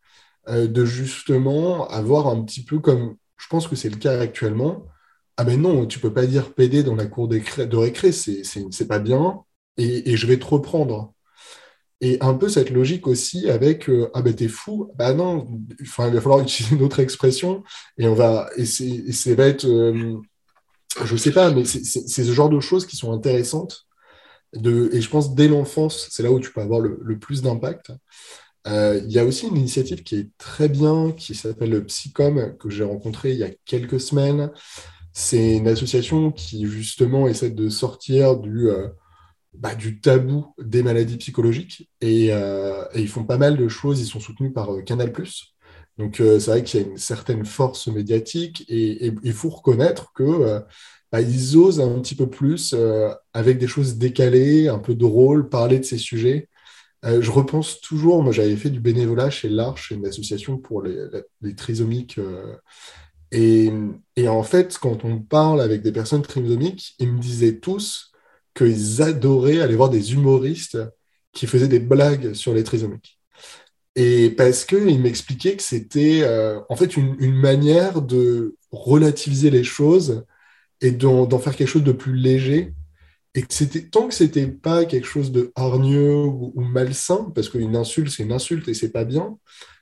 de 0.49 0.85
justement 0.85 1.89
avoir 1.89 2.29
un 2.29 2.43
petit 2.43 2.65
peu 2.65 2.79
comme, 2.81 3.17
je 3.37 3.47
pense 3.49 3.69
que 3.69 3.77
c'est 3.77 3.91
le 3.91 3.97
cas 3.97 4.19
actuellement, 4.19 4.87
ah 5.37 5.45
mais 5.45 5.57
non, 5.57 5.87
tu 5.87 5.99
peux 6.01 6.13
pas 6.13 6.27
dire 6.27 6.53
PD 6.55 6.83
dans 6.83 6.95
la 6.97 7.07
cour 7.07 7.29
de 7.29 7.77
récré, 7.77 8.13
c'est 8.13 8.89
pas 8.89 8.99
bien, 8.99 9.43
et, 9.79 10.17
je 10.17 10.27
vais 10.27 10.39
te 10.39 10.45
reprendre. 10.45 11.15
Et 12.03 12.17
un 12.23 12.35
peu 12.35 12.49
cette 12.49 12.71
logique 12.71 13.07
aussi 13.07 13.51
avec 13.51 13.91
euh, 13.91 14.11
ah 14.15 14.23
ben 14.23 14.35
t'es 14.35 14.49
fou, 14.49 14.91
bah 14.97 15.13
non, 15.13 15.47
enfin 15.83 16.09
il 16.09 16.15
va 16.15 16.21
falloir 16.21 16.41
utiliser 16.43 16.77
une 16.77 16.83
autre 16.83 17.01
expression 17.01 17.63
et 17.99 18.09
on 18.09 18.15
va 18.15 18.49
et 18.57 18.65
c'est 18.65 19.35
va 19.35 19.47
être 19.47 19.67
euh, 19.67 20.17
je 21.05 21.17
sais 21.17 21.33
pas, 21.33 21.51
mais 21.51 21.65
c'est 21.65 22.25
ce 22.25 22.33
genre 22.33 22.49
de 22.51 22.61
choses 22.61 22.87
qui 22.87 22.97
sont 22.97 23.13
intéressantes. 23.13 23.87
De, 24.55 24.91
et 24.93 25.01
je 25.01 25.09
pense 25.09 25.35
dès 25.35 25.47
l'enfance, 25.47 26.09
c'est 26.11 26.25
là 26.25 26.33
où 26.33 26.41
tu 26.41 26.53
peux 26.53 26.61
avoir 26.61 26.81
le, 26.81 27.19
plus 27.19 27.43
d'impact. 27.43 27.93
Euh, 28.67 29.01
il 29.05 29.13
y 29.13 29.19
a 29.19 29.25
aussi 29.25 29.47
une 29.47 29.57
initiative 29.57 30.03
qui 30.03 30.17
est 30.17 30.29
très 30.39 30.69
bien, 30.69 31.13
qui 31.13 31.35
s'appelle 31.35 31.71
le 31.71 31.85
Psycom, 31.85 32.57
que 32.59 32.69
j'ai 32.69 32.85
rencontré 32.85 33.33
il 33.33 33.39
y 33.39 33.45
a 33.45 33.51
quelques 33.65 34.01
semaines, 34.01 34.51
c'est 35.13 35.57
une 35.57 35.69
association 35.69 36.33
qui 36.33 36.67
justement 36.67 37.29
essaie 37.29 37.51
de 37.51 37.69
sortir 37.69 38.37
du, 38.37 38.69
euh, 38.69 38.89
bah, 39.53 39.75
du 39.75 40.01
tabou 40.01 40.55
des 40.59 40.83
maladies 40.83 41.17
psychologiques 41.17 41.91
euh, 42.05 42.85
et, 42.95 43.01
ils 43.01 43.09
font 43.09 43.25
pas 43.25 43.39
mal 43.39 43.57
de 43.57 43.69
choses. 43.69 44.01
Ils 44.01 44.07
sont 44.07 44.21
soutenus 44.21 44.53
par 44.53 44.73
euh, 44.73 44.83
Canal+. 44.83 45.13
Donc 45.99 46.17
c'est 46.17 46.47
vrai 46.47 46.65
qu'il 46.65 46.81
y 46.81 46.83
a 46.83 46.87
une 46.87 46.97
certaine 46.97 47.45
force 47.45 47.89
médiatique 47.89 48.65
et 48.69 49.13
il 49.23 49.33
faut 49.35 49.51
reconnaître 49.51 50.15
que 50.15 50.63
bah, 51.13 51.21
ils 51.21 51.59
osent 51.59 51.79
un 51.79 52.01
petit 52.01 52.15
peu 52.15 52.31
plus 52.31 52.75
avec 53.35 53.59
des 53.59 53.67
choses 53.67 53.97
décalées, 53.99 54.69
un 54.69 54.79
peu 54.79 54.95
drôles, 54.95 55.51
parler 55.51 55.79
de 55.79 55.85
ces 55.85 55.99
sujets. 55.99 56.49
je 57.05 57.31
repense 57.31 57.83
toujours, 57.83 58.23
moi 58.23 58.33
j'avais 58.33 58.57
fait 58.57 58.71
du 58.71 58.81
bénévolat 58.81 59.29
chez 59.29 59.51
l'Arche, 59.51 59.91
une 59.91 60.07
association 60.07 60.57
pour 60.57 60.81
les, 60.81 60.97
les 61.43 61.55
trisomiques 61.55 62.19
et, 63.33 63.71
en 64.27 64.43
fait, 64.43 64.79
quand 64.79 65.05
on 65.05 65.21
parle 65.21 65.61
avec 65.61 65.83
des 65.83 65.93
personnes 65.93 66.23
trisomiques, 66.23 66.95
ils 66.99 67.13
me 67.13 67.21
disaient 67.21 67.59
tous 67.59 68.10
qu'ils 68.55 69.03
adoraient 69.03 69.61
aller 69.61 69.77
voir 69.77 69.91
des 69.91 70.13
humoristes 70.13 70.79
qui 71.33 71.47
faisaient 71.47 71.69
des 71.69 71.81
blagues 71.81 72.35
sur 72.35 72.55
les 72.55 72.65
trisomiques. 72.65 73.19
Et 73.97 74.31
parce 74.31 74.65
qu'ils 74.65 75.01
m'expliquaient 75.01 75.57
que 75.57 75.63
c'était 75.63 76.21
euh, 76.23 76.61
en 76.69 76.77
fait 76.77 76.97
une, 76.97 77.35
manière 77.35 78.03
de 78.03 78.57
relativiser 78.71 79.51
les 79.51 79.65
choses 79.65 80.25
et 80.81 80.93
d'en 80.93 81.39
faire 81.39 81.57
quelque 81.57 81.69
chose 81.69 81.85
de 81.85 81.93
plus 81.93 82.15
léger. 82.15 82.73
Et 83.35 83.43
que 83.43 83.55
c'était 83.55 83.83
tant 83.83 84.09
que 84.09 84.15
c'était 84.15 84.49
pas 84.49 84.85
quelque 84.85 85.07
chose 85.07 85.31
de 85.31 85.53
hargneux 85.55 86.25
ou, 86.25 86.53
malsain, 86.57 87.31
parce 87.35 87.49
qu'une 87.49 87.77
insulte 87.77 88.11
c'est 88.11 88.25
une 88.25 88.33
insulte 88.33 88.67
et 88.69 88.75
c'est 88.75 88.91
pas 88.91 89.05
bien, 89.05 89.39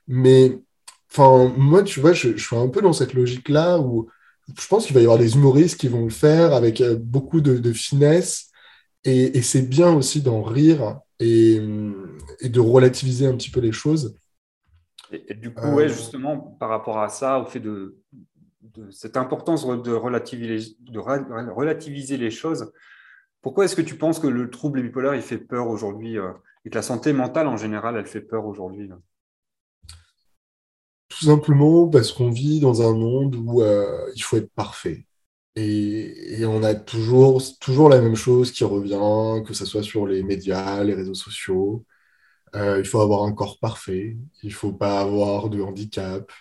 mais 0.06 0.58
moi, 1.16 1.82
tu 1.82 2.00
vois, 2.00 2.12
je, 2.12 2.36
suis 2.36 2.56
un 2.56 2.68
peu 2.68 2.80
dans 2.82 2.92
cette 2.92 3.14
logique-là 3.14 3.78
où 3.78 4.08
je 4.58 4.66
pense 4.66 4.86
qu'il 4.86 4.94
va 4.94 5.00
y 5.00 5.04
avoir 5.04 5.18
des 5.18 5.34
humoristes 5.34 5.78
qui 5.78 5.88
vont 5.88 6.04
le 6.04 6.10
faire 6.10 6.54
avec 6.54 6.80
euh, 6.80 6.96
beaucoup 6.98 7.40
de, 7.40 7.72
finesse. 7.72 8.47
Et, 9.08 9.42
c'est 9.42 9.62
bien 9.62 9.92
aussi 9.94 10.20
d'en 10.20 10.42
rire 10.42 11.00
et, 11.18 11.58
de 11.58 12.60
relativiser 12.60 13.26
un 13.26 13.36
petit 13.36 13.50
peu 13.50 13.60
les 13.60 13.72
choses. 13.72 14.18
Et, 15.10 15.34
du 15.34 15.54
coup, 15.54 15.66
ouais, 15.68 15.88
justement, 15.88 16.36
par 16.36 16.68
rapport 16.68 16.98
à 16.98 17.08
ça, 17.08 17.40
au 17.40 17.46
fait 17.46 17.60
de, 17.60 17.98
cette 18.90 19.16
importance 19.16 19.66
de 19.66 19.92
relativiser, 19.92 20.76
de 20.80 20.98
relativiser 20.98 22.18
les 22.18 22.30
choses, 22.30 22.70
pourquoi 23.40 23.64
est-ce 23.64 23.76
que 23.76 23.82
tu 23.82 23.96
penses 23.96 24.18
que 24.18 24.26
le 24.26 24.50
trouble 24.50 24.82
bipolaire, 24.82 25.14
il 25.14 25.22
fait 25.22 25.38
peur 25.38 25.68
aujourd'hui 25.68 26.18
euh, 26.18 26.32
et 26.64 26.70
que 26.70 26.74
la 26.74 26.82
santé 26.82 27.12
mentale 27.12 27.46
en 27.46 27.56
général, 27.56 27.96
elle 27.96 28.06
fait 28.06 28.20
peur 28.20 28.44
aujourd'hui 28.44 28.90
Tout 31.08 31.24
simplement 31.24 31.88
parce 31.88 32.12
qu'on 32.12 32.30
vit 32.30 32.60
dans 32.60 32.82
un 32.82 32.94
monde 32.94 33.36
où 33.36 33.62
euh, 33.62 34.10
il 34.16 34.22
faut 34.22 34.36
être 34.36 34.52
parfait. 34.52 35.06
Et, 35.58 36.44
on 36.46 36.62
a 36.62 36.74
toujours, 36.74 37.42
toujours 37.60 37.88
la 37.88 38.00
même 38.00 38.16
chose 38.16 38.52
qui 38.52 38.64
revient, 38.64 39.42
que 39.46 39.54
ce 39.54 39.66
soit 39.66 39.82
sur 39.82 40.06
les 40.06 40.22
médias, 40.22 40.84
les 40.84 40.94
réseaux 40.94 41.14
sociaux. 41.14 41.84
Euh, 42.56 42.78
il 42.80 42.86
faut 42.86 43.00
avoir 43.00 43.24
un 43.24 43.32
corps 43.32 43.58
parfait, 43.60 44.16
il 44.42 44.48
ne 44.50 44.54
faut 44.54 44.72
pas 44.72 45.00
avoir 45.00 45.50
de 45.50 45.60
handicap, 45.62 46.32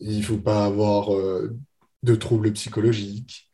il 0.00 0.18
ne 0.18 0.22
faut 0.22 0.38
pas 0.38 0.64
avoir 0.66 1.10
de 2.02 2.14
troubles 2.14 2.52
psychologiques. 2.52 3.50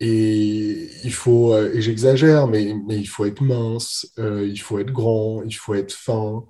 Et 0.00 0.90
il 1.04 1.12
faut, 1.12 1.52
euh, 1.54 1.72
et 1.74 1.82
j'exagère, 1.82 2.46
mais, 2.48 2.74
mais, 2.86 2.98
il 2.98 3.06
faut 3.06 3.24
être 3.26 3.42
mince, 3.42 4.12
euh, 4.18 4.46
il 4.46 4.58
faut 4.60 4.78
être 4.78 4.92
grand, 4.92 5.42
il 5.42 5.54
faut 5.54 5.74
être 5.74 5.92
fin. 5.92 6.44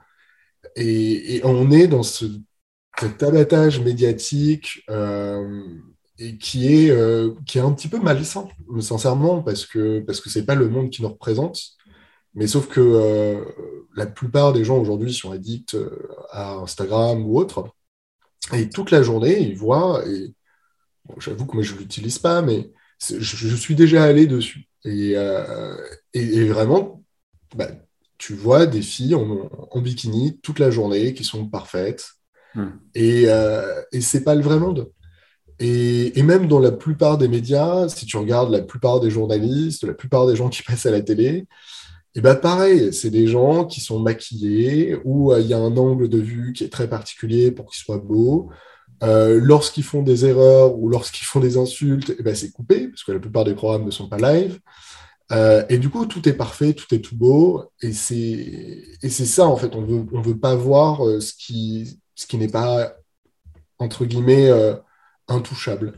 Et, 0.77 1.41
on 1.45 1.71
est 1.71 1.89
dans 1.89 2.03
ce, 2.03 2.27
cet 2.99 3.23
abattage 3.23 3.81
médiatique 3.81 4.83
euh, 4.91 5.65
et 6.19 6.37
qui 6.37 6.67
est, 6.67 6.93
qui 7.47 7.59
est 7.59 7.61
un 7.61 7.73
petit 7.73 7.89
peu 7.89 7.99
malsain, 7.99 8.49
sincèrement, 8.81 9.43
parce 9.43 9.67
que 9.67 10.01
parce 10.01 10.21
que 10.21 10.31
c'est 10.31 10.45
pas 10.45 10.55
le 10.55 10.69
monde 10.69 10.91
qui 10.91 11.03
nous 11.03 11.09
représente. 11.09 11.61
Mais 12.35 12.47
sauf 12.47 12.69
que 12.69 13.45
la 13.95 14.07
plupart 14.07 14.53
des 14.53 14.65
gens 14.65 14.79
aujourd'hui 14.79 15.13
sont 15.13 15.31
addicts 15.31 15.77
à 16.31 16.55
Instagram 16.55 17.25
ou 17.25 17.39
autre, 17.39 17.73
et 18.53 18.69
toute 18.69 18.91
la 18.91 19.03
journée, 19.03 19.41
ils 19.41 19.57
voient, 19.57 20.03
et 20.07 20.33
j'avoue 21.19 21.47
que 21.47 21.55
moi 21.55 21.63
je 21.63 21.75
l'utilise 21.75 22.19
pas, 22.19 22.43
mais 22.43 22.71
je, 23.01 23.57
suis 23.57 23.75
déjà 23.75 24.05
allé 24.05 24.27
dessus. 24.27 24.69
Et, 24.85 25.13
euh, 25.17 25.77
vraiment, 26.15 27.03
bah, 27.55 27.69
tu 28.17 28.35
vois 28.35 28.67
des 28.67 28.83
filles 28.83 29.15
en, 29.15 29.81
bikini 29.81 30.39
toute 30.41 30.59
la 30.59 30.71
journée 30.71 31.15
qui 31.15 31.25
sont 31.25 31.47
parfaites. 31.47 32.09
Hmm. 32.55 32.71
Et, 32.95 33.25
euh, 33.27 33.83
et 33.93 34.01
c'est 34.01 34.25
pas 34.25 34.35
le 34.35 34.43
vrai 34.43 34.59
monde. 34.59 34.91
Et, 35.61 36.23
même 36.23 36.47
dans 36.47 36.61
la 36.61 36.71
plupart 36.71 37.19
des 37.19 37.29
médias, 37.29 37.89
si 37.89 38.07
tu 38.07 38.17
regardes 38.17 38.51
la 38.51 38.61
plupart 38.61 39.01
des 39.01 39.11
journalistes, 39.11 39.85
la 39.85 39.95
plupart 39.95 40.27
des 40.27 40.37
gens 40.37 40.49
qui 40.49 40.63
passent 40.67 40.87
à 40.87 40.91
la 40.91 41.01
télé, 41.01 41.47
et 42.15 42.21
bah 42.21 42.35
pareil, 42.35 42.93
c'est 42.93 43.11
des 43.11 43.27
gens 43.27 43.65
qui 43.65 43.81
sont 43.81 44.01
maquillés, 44.01 44.99
où 45.05 45.33
euh, 45.33 45.41
il 45.41 45.47
y 45.47 45.55
a 45.55 45.59
un 45.59 45.77
angle 45.77 46.09
de 46.09 46.19
vue 46.19 46.53
qui 46.53 46.65
est 46.65 46.69
très 46.69 46.89
particulier 46.89 47.51
pour 47.51 47.71
qu'ils 47.71 47.81
soient 47.81 47.99
beaux, 47.99 48.51
euh, 49.03 49.39
lorsqu'ils 49.41 49.85
font 49.85 50.03
des 50.03 50.25
erreurs 50.25 50.77
ou 50.79 50.89
lorsqu'ils 50.89 51.27
font 51.27 51.41
des 51.41 51.57
insultes, 51.57 52.15
eh 52.19 52.23
ben, 52.23 52.35
c'est 52.35 52.51
coupé, 52.51 52.89
parce 52.89 53.05
que 53.05 53.13
la 53.13 53.21
plupart 53.21 53.45
des 53.45 53.55
programmes 53.55 53.85
ne 53.85 53.91
sont 53.91 54.09
pas 54.09 54.17
live. 54.17 54.59
Euh, 55.31 55.65
et 55.69 55.79
du 55.79 55.91
coup, 55.91 56.07
tout 56.07 56.27
est 56.29 56.33
parfait, 56.33 56.73
tout 56.73 56.93
est 56.95 57.01
tout 57.01 57.17
beau. 57.17 57.65
Et 57.83 57.93
c'est 57.93 58.87
ça, 59.09 59.47
en 59.47 59.57
fait. 59.57 59.77
On 59.77 59.83
veut, 59.83 59.99
ne 59.99 60.19
on 60.19 60.23
veut 60.23 60.39
pas 60.39 60.55
voir 60.57 61.03
ce 61.21 61.33
qui, 61.35 62.01
ce 62.15 62.27
qui 62.27 62.39
n'est 62.39 62.49
pas, 62.49 62.95
entre 63.79 64.07
guillemets, 64.07 64.51
intouchable. 65.29 65.95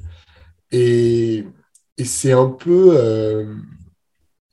Et, 0.73 1.45
et 1.99 2.05
c'est 2.05 2.33
un 2.33 2.49
peu. 2.49 3.47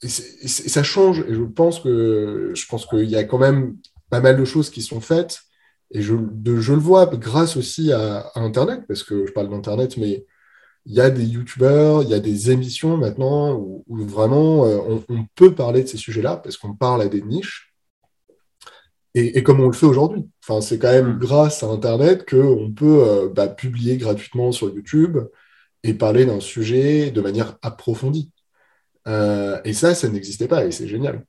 Et, 0.03 0.07
ça 0.09 0.83
change. 0.83 1.21
Et 1.27 1.33
je 1.33 1.43
pense 1.43 1.79
que 1.79 2.51
je 2.55 2.65
pense 2.67 2.85
qu'il 2.85 3.09
y 3.09 3.15
a 3.15 3.23
quand 3.23 3.39
même 3.39 3.77
pas 4.09 4.21
mal 4.21 4.37
de 4.37 4.45
choses 4.45 4.69
qui 4.69 4.81
sont 4.81 5.01
faites 5.01 5.41
et 5.91 6.01
je, 6.01 6.15
je, 6.45 6.73
le 6.73 6.79
vois 6.79 7.05
grâce 7.05 7.55
aussi 7.57 7.91
à, 7.93 8.31
Internet, 8.35 8.83
parce 8.87 9.03
que 9.03 9.25
je 9.25 9.31
parle 9.31 9.49
d'Internet, 9.49 9.97
mais 9.97 10.25
il 10.85 10.93
y 10.93 11.01
a 11.01 11.09
des 11.09 11.25
youtubeurs, 11.25 12.03
il 12.03 12.09
y 12.09 12.13
a 12.13 12.19
des 12.19 12.51
émissions 12.51 12.97
maintenant 12.97 13.53
où, 13.55 13.83
vraiment 13.89 14.65
euh, 14.65 14.79
on, 15.09 15.25
peut 15.35 15.53
parler 15.55 15.83
de 15.83 15.87
ces 15.87 15.97
sujets-là, 15.97 16.37
parce 16.37 16.57
qu'on 16.57 16.75
parle 16.75 17.01
à 17.01 17.07
des 17.07 17.21
niches, 17.21 17.66
et, 19.17 19.43
comme 19.43 19.59
on 19.59 19.67
le 19.67 19.73
fait 19.73 19.85
aujourd'hui. 19.85 20.29
Enfin, 20.43 20.61
c'est 20.61 20.79
quand 20.79 20.91
même 20.91 21.15
mm. 21.15 21.19
grâce 21.19 21.63
à 21.63 21.67
Internet 21.67 22.29
qu'on 22.29 22.71
peut 22.71 23.03
euh, 23.03 23.29
bah, 23.29 23.47
publier 23.47 23.97
gratuitement 23.97 24.51
sur 24.51 24.69
YouTube 24.69 25.17
et 25.83 25.93
parler 25.93 26.25
d'un 26.25 26.39
sujet 26.39 27.11
de 27.11 27.21
manière 27.21 27.57
approfondie. 27.61 28.31
Euh, 29.07 29.59
et 29.63 29.73
ça, 29.73 29.95
ça 29.95 30.09
n'existait 30.09 30.47
pas, 30.47 30.65
et 30.65 30.71
c'est 30.71 30.87
génial. 30.87 31.25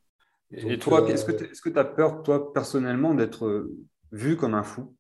Et 0.51 0.79
toi, 0.79 1.09
est-ce 1.09 1.25
que 1.25 1.69
tu 1.69 1.79
as 1.79 1.85
peur, 1.85 2.23
toi, 2.23 2.53
personnellement, 2.53 3.15
d'être 3.15 3.69
vu 4.13 4.37
comme 4.37 4.55
un 4.55 4.63
fou? 4.63 4.95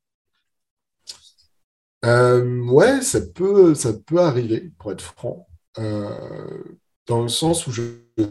Euh, 2.04 2.62
Ouais, 2.68 3.00
ça 3.00 3.20
peut, 3.20 3.74
ça 3.74 3.92
peut 3.92 4.20
arriver, 4.20 4.70
pour 4.78 4.92
être 4.92 5.02
franc. 5.02 5.48
Euh, 5.78 6.62
dans 7.06 7.22
le 7.22 7.28
sens 7.28 7.66
où 7.66 7.72
je 7.72 7.82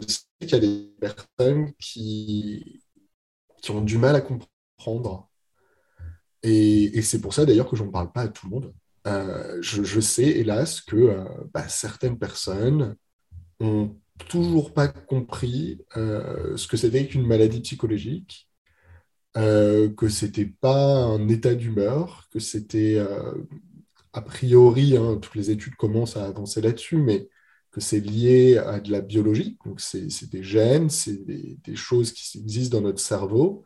sais 0.06 0.20
qu'il 0.40 0.50
y 0.50 0.54
a 0.54 0.60
des 0.60 0.94
personnes 1.00 1.72
qui, 1.80 2.82
qui 3.60 3.70
ont 3.70 3.80
du 3.80 3.98
mal 3.98 4.16
à 4.16 4.20
comprendre. 4.20 5.28
Et, 6.42 7.02
c'est 7.02 7.20
pour 7.20 7.34
ça 7.34 7.44
d'ailleurs 7.44 7.68
que 7.68 7.76
je 7.76 7.84
n'en 7.84 7.90
parle 7.90 8.12
pas 8.12 8.22
à 8.22 8.28
tout 8.28 8.46
le 8.46 8.50
monde. 8.50 8.74
Euh, 9.06 9.58
je, 9.60 10.00
sais, 10.00 10.24
hélas, 10.24 10.80
que 10.80 11.24
bah, 11.52 11.68
certaines 11.68 12.18
personnes 12.18 12.96
ont 13.60 13.96
toujours 14.28 14.74
pas 14.74 14.88
compris 14.88 15.80
ce 15.94 16.66
que 16.66 16.76
c'était 16.76 17.06
qu'une 17.06 17.26
maladie 17.26 17.60
psychologique 17.60 18.48
euh, 19.36 19.90
que 19.94 20.08
c'était 20.08 20.46
pas 20.46 21.04
un 21.04 21.28
état 21.28 21.54
d'humeur, 21.54 22.28
que 22.32 22.40
c'était 22.40 22.96
euh, 22.96 23.34
a 24.12 24.22
priori, 24.22 24.96
hein, 24.96 25.18
toutes 25.22 25.36
les 25.36 25.50
études 25.50 25.76
commencent 25.76 26.16
à 26.16 26.26
avancer 26.26 26.60
là-dessus, 26.60 26.96
mais 26.96 27.28
que 27.70 27.80
c'est 27.80 28.00
lié 28.00 28.58
à 28.58 28.80
de 28.80 28.90
la 28.90 29.00
biologie, 29.00 29.58
donc 29.64 29.80
c'est 29.80 30.30
des 30.30 30.42
gènes, 30.42 30.90
c'est 30.90 31.24
des, 31.24 31.76
choses 31.76 32.12
qui 32.12 32.38
existent 32.38 32.78
dans 32.78 32.84
notre 32.84 33.00
cerveau 33.00 33.64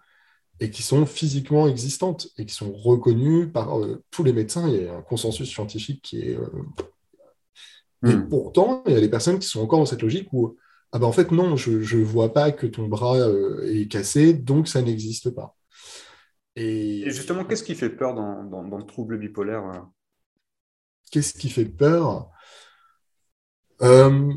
et 0.61 0.71
qui 0.71 0.83
sont 0.83 1.07
physiquement 1.07 1.69
existantes 1.69 2.29
et 2.39 2.47
qui 2.47 2.55
sont 2.55 2.73
reconnues 2.73 3.51
par 3.51 3.81
euh, 3.81 4.03
tous 4.11 4.25
les 4.25 4.33
médecins. 4.33 4.69
Il 4.69 4.83
y 4.83 4.87
a 4.87 4.95
un 4.95 5.03
consensus 5.03 5.49
scientifique 5.49 6.03
qui 6.03 6.21
est... 6.21 6.39
Et 8.05 8.15
hmm. 8.15 8.29
pourtant, 8.29 8.83
il 8.87 8.95
y 8.95 8.97
a 8.97 9.01
des 9.01 9.09
personnes 9.09 9.39
qui 9.39 9.47
sont 9.47 9.61
encore 9.61 9.79
dans 9.79 9.87
cette 9.87 10.03
logique 10.03 10.29
où, 10.33 10.57
ah 10.91 10.99
ben 10.99 11.07
en 11.07 11.13
fait, 11.13 11.31
non, 11.31 11.57
je 11.57 11.97
ne 11.97 12.05
vois 12.05 12.33
pas 12.33 12.51
que 12.51 12.67
ton 12.67 12.89
bras 12.89 13.17
est 13.65 13.91
cassé, 13.91 14.35
donc 14.35 14.67
ça 14.67 14.83
n'existe 14.83 15.31
pas. 15.31 15.57
Et, 16.57 17.05
justement, 17.07 17.45
qu'est-ce 17.45 17.65
qui 17.65 17.75
fait 17.75 17.91
peur 17.91 18.15
dans, 18.15 18.79
le 18.79 18.85
trouble 18.85 19.19
bipolaire 19.19 19.65
euh? 19.65 19.81
Qu'est-ce 21.11 21.35
qui 21.35 21.51
fait 21.51 21.67
peur? 21.67 22.31
Euh, 23.83 24.33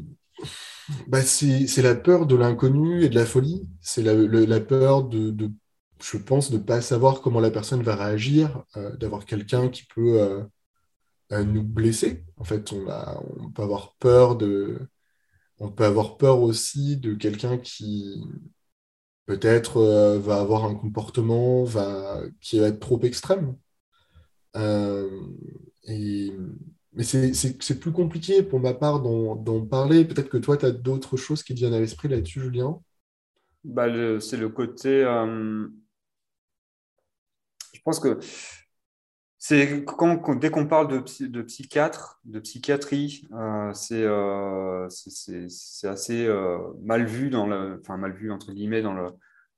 bah 1.07 1.21
C'est 1.21 1.81
la 1.81 1.95
peur 1.95 2.25
de 2.27 2.35
l'inconnu 2.35 3.03
et 3.03 3.09
de 3.09 3.15
la 3.15 3.25
folie. 3.25 3.67
C'est 3.81 4.03
la, 4.03 4.59
peur 4.59 5.03
de, 5.03 5.51
je 6.01 6.17
pense, 6.17 6.51
de 6.51 6.57
ne 6.57 6.63
pas 6.63 6.81
savoir 6.81 7.21
comment 7.21 7.39
la 7.39 7.51
personne 7.51 7.83
va 7.83 7.95
réagir, 7.95 8.63
euh, 8.77 8.95
d'avoir 8.97 9.25
quelqu'un 9.25 9.69
qui 9.69 9.83
peut 9.85 10.45
nous 11.31 11.63
blesser. 11.63 12.23
En 12.37 12.43
fait, 12.43 12.71
on, 12.73 13.51
peut 13.51 13.63
avoir 13.63 13.95
peur 13.99 14.35
de... 14.35 14.79
On 15.59 15.71
peut 15.71 15.85
avoir 15.85 16.17
peur 16.17 16.41
aussi 16.41 16.97
de 16.97 17.13
quelqu'un 17.13 17.57
qui, 17.57 18.21
peut-être 19.25 19.77
euh, 19.77 20.19
va 20.19 20.39
avoir 20.39 20.65
un 20.65 20.75
comportement 20.75 21.65
qui 22.41 22.59
va 22.59 22.67
être 22.67 22.79
trop 22.79 23.01
extrême. 23.01 23.55
Euh, 24.55 25.09
mais 26.95 27.03
c'est 27.03 27.79
plus 27.79 27.91
compliqué 27.91 28.41
pour 28.43 28.59
ma 28.59 28.73
part 28.73 29.01
d'en 29.01 29.65
parler. 29.65 30.05
Peut-être 30.05 30.29
que 30.29 30.37
toi, 30.37 30.57
tu 30.57 30.65
as 30.65 30.71
d'autres 30.71 31.17
choses 31.17 31.43
qui 31.43 31.53
te 31.53 31.59
viennent 31.59 31.73
à 31.73 31.79
l'esprit 31.79 32.07
là-dessus, 32.07 32.41
Julien? 32.41 32.79
Bah, 33.63 33.87
C'est 34.19 34.37
le 34.37 34.49
côté... 34.49 35.03
Euh, 35.03 35.67
je 37.73 37.81
pense 37.83 37.99
que 37.99 38.19
c'est 39.47 39.85
quand, 39.85 40.35
dès 40.35 40.49
qu'on 40.49 40.65
parle 40.65 40.87
de, 40.87 41.27
de, 41.27 41.41
psychiatre, 41.43 42.19
de 42.25 42.39
psychiatrie, 42.39 43.27
euh, 43.31 43.71
euh, 43.91 44.89
c'est 44.89 45.87
assez 45.87 46.25
euh, 46.25 46.57
mal 46.81 47.05
vu 47.05 47.29
dans 47.29 47.45
le, 47.45 47.79
enfin 47.79 47.95
mal 47.95 48.13
vu 48.13 48.31
entre 48.31 48.53
guillemets 48.53 48.81
dans 48.81 48.95
le 48.95 49.09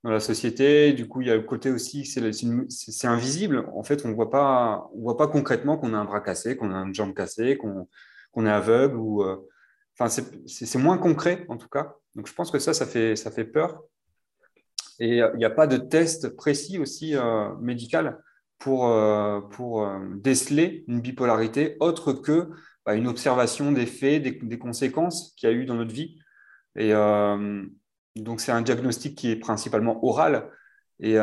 dans 0.04 0.10
la 0.10 0.20
société. 0.20 0.92
Du 0.92 1.08
coup, 1.08 1.20
il 1.20 1.28
y 1.28 1.30
a 1.30 1.36
le 1.36 1.42
côté 1.42 1.70
aussi, 1.70 2.04
c'est 2.04 3.06
invisible. 3.06 3.68
En 3.74 3.82
fait, 3.82 4.04
on 4.04 4.12
voit 4.12 4.30
pas, 4.30 4.88
on 4.94 5.00
voit 5.02 5.16
pas 5.16 5.28
concrètement 5.28 5.76
qu'on 5.78 5.94
a 5.94 5.98
un 5.98 6.04
bras 6.04 6.20
cassé, 6.20 6.56
qu'on 6.56 6.72
a 6.72 6.78
une 6.78 6.94
jambe 6.94 7.14
cassée, 7.14 7.58
qu'on 7.58 8.46
est 8.46 8.50
aveugle 8.50 8.98
enfin, 9.98 10.22
c'est 10.46 10.78
moins 10.78 10.98
concret 10.98 11.44
en 11.48 11.56
tout 11.56 11.68
cas. 11.68 11.94
Donc, 12.14 12.28
je 12.28 12.34
pense 12.34 12.50
que 12.50 12.58
ça, 12.58 12.72
ça 12.74 12.86
fait, 12.86 13.16
ça 13.16 13.30
fait 13.30 13.44
peur. 13.44 13.82
Et 15.00 15.18
il 15.18 15.36
n'y 15.36 15.44
a 15.44 15.50
pas 15.50 15.66
de 15.66 15.76
test 15.76 16.30
précis 16.36 16.78
aussi 16.78 17.14
médical 17.60 18.20
pour, 18.58 18.92
pour 19.50 19.88
déceler 20.16 20.84
une 20.88 21.00
bipolarité 21.00 21.76
autre 21.78 22.12
que 22.12 22.50
bah, 22.84 22.94
une 22.94 23.06
observation 23.06 23.70
des 23.70 23.84
faits, 23.86 24.22
des, 24.22 24.58
conséquences 24.58 25.34
qu'il 25.36 25.48
y 25.48 25.52
a 25.52 25.54
eu 25.54 25.66
dans 25.66 25.74
notre 25.74 25.92
vie. 25.92 26.18
Et 26.74 26.92
donc, 28.22 28.40
c'est 28.40 28.52
un 28.52 28.62
diagnostic 28.62 29.16
qui 29.16 29.30
est 29.30 29.36
principalement 29.36 30.04
oral 30.04 30.50
et 31.00 31.16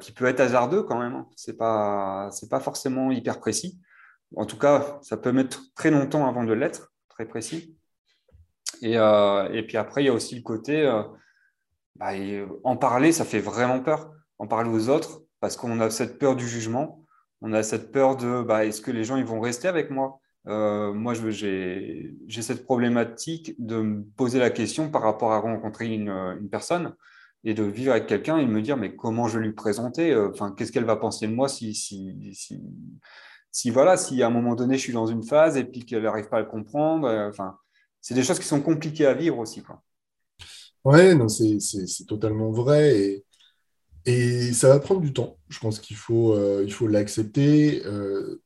qui 0.00 0.12
peut 0.12 0.26
être 0.26 0.40
hasardeux 0.40 0.82
quand 0.82 0.98
même. 0.98 1.14
Hein. 1.14 1.26
Ce 1.36 1.50
n'est 1.50 1.56
pas, 1.56 2.30
pas 2.50 2.60
forcément 2.60 3.10
hyper 3.10 3.40
précis. 3.40 3.80
En 4.36 4.46
tout 4.46 4.58
cas, 4.58 4.98
ça 5.02 5.16
peut 5.16 5.32
mettre 5.32 5.62
très 5.74 5.90
longtemps 5.90 6.28
avant 6.28 6.44
de 6.44 6.52
l'être, 6.52 6.92
très 7.08 7.26
précis. 7.26 7.76
Et, 8.82 8.94
et, 8.94 9.62
puis 9.66 9.76
après, 9.76 10.02
il 10.02 10.06
y 10.06 10.10
a 10.10 10.12
aussi 10.12 10.34
le 10.34 10.42
côté, 10.42 10.84
bah, 11.96 12.10
en 12.64 12.76
parler, 12.76 13.12
ça 13.12 13.24
fait 13.24 13.40
vraiment 13.40 13.80
peur. 13.80 14.12
En 14.38 14.46
parler 14.46 14.70
aux 14.70 14.88
autres, 14.88 15.22
parce 15.40 15.56
qu'on 15.56 15.80
a 15.80 15.90
cette 15.90 16.18
peur 16.18 16.36
du 16.36 16.48
jugement, 16.48 17.02
on 17.42 17.52
a 17.52 17.62
cette 17.62 17.92
peur 17.92 18.16
de 18.16 18.42
bah, 18.42 18.64
est-ce 18.64 18.80
que 18.80 18.90
les 18.90 19.04
gens 19.04 19.16
ils 19.16 19.24
vont 19.24 19.40
rester 19.40 19.68
avec 19.68 19.90
moi? 19.90 20.20
Euh, 20.46 20.92
Moi, 20.92 21.14
j'ai 21.14 22.14
cette 22.28 22.64
problématique 22.64 23.54
de 23.58 23.76
me 23.76 24.02
poser 24.02 24.38
la 24.38 24.50
question 24.50 24.90
par 24.90 25.02
rapport 25.02 25.32
à 25.32 25.38
rencontrer 25.38 25.92
une, 25.92 26.08
une 26.08 26.48
personne 26.48 26.94
et 27.44 27.54
de 27.54 27.64
vivre 27.64 27.92
avec 27.92 28.06
quelqu'un 28.06 28.38
et 28.38 28.46
de 28.46 28.50
me 28.50 28.62
dire 28.62 28.76
mais 28.76 28.94
comment 28.94 29.28
je 29.28 29.38
vais 29.38 29.46
lui 29.46 29.52
présenter 29.52 30.12
euh, 30.12 30.30
Enfin, 30.30 30.54
qu'est-ce 30.56 30.72
qu'elle 30.72 30.84
va 30.84 30.96
penser 30.96 31.26
de 31.26 31.34
moi 31.34 31.48
si, 31.48 31.74
si, 31.74 32.14
si, 33.50 33.70
voilà, 33.70 33.96
si 33.96 34.22
à 34.22 34.28
un 34.28 34.30
moment 34.30 34.54
donné 34.54 34.76
je 34.76 34.82
suis 34.82 34.92
dans 34.92 35.06
une 35.06 35.22
phase 35.22 35.56
et 35.56 35.64
puis 35.64 35.84
qu'elle 35.84 36.02
n'arrive 36.02 36.28
pas 36.28 36.38
à 36.38 36.40
le 36.40 36.46
comprendre. 36.46 37.06
Euh, 37.06 37.28
enfin, 37.28 37.56
c'est 38.00 38.14
des 38.14 38.22
choses 38.22 38.38
qui 38.38 38.46
sont 38.46 38.60
compliquées 38.60 39.06
à 39.06 39.14
vivre 39.14 39.38
aussi. 39.38 39.62
Quoi. 39.62 39.82
Ouais, 40.84 41.14
non, 41.14 41.28
c'est 41.28 41.58
totalement 42.06 42.50
vrai. 42.50 43.24
Et, 44.04 44.52
ça 44.52 44.68
va 44.68 44.80
prendre 44.80 45.00
du 45.00 45.12
temps. 45.12 45.38
Je 45.48 45.60
pense 45.60 45.78
qu'il 45.78 45.96
faut 45.96 46.32
euh, 46.34 46.66
l'accepter. 46.88 47.82
Euh, 47.86 48.42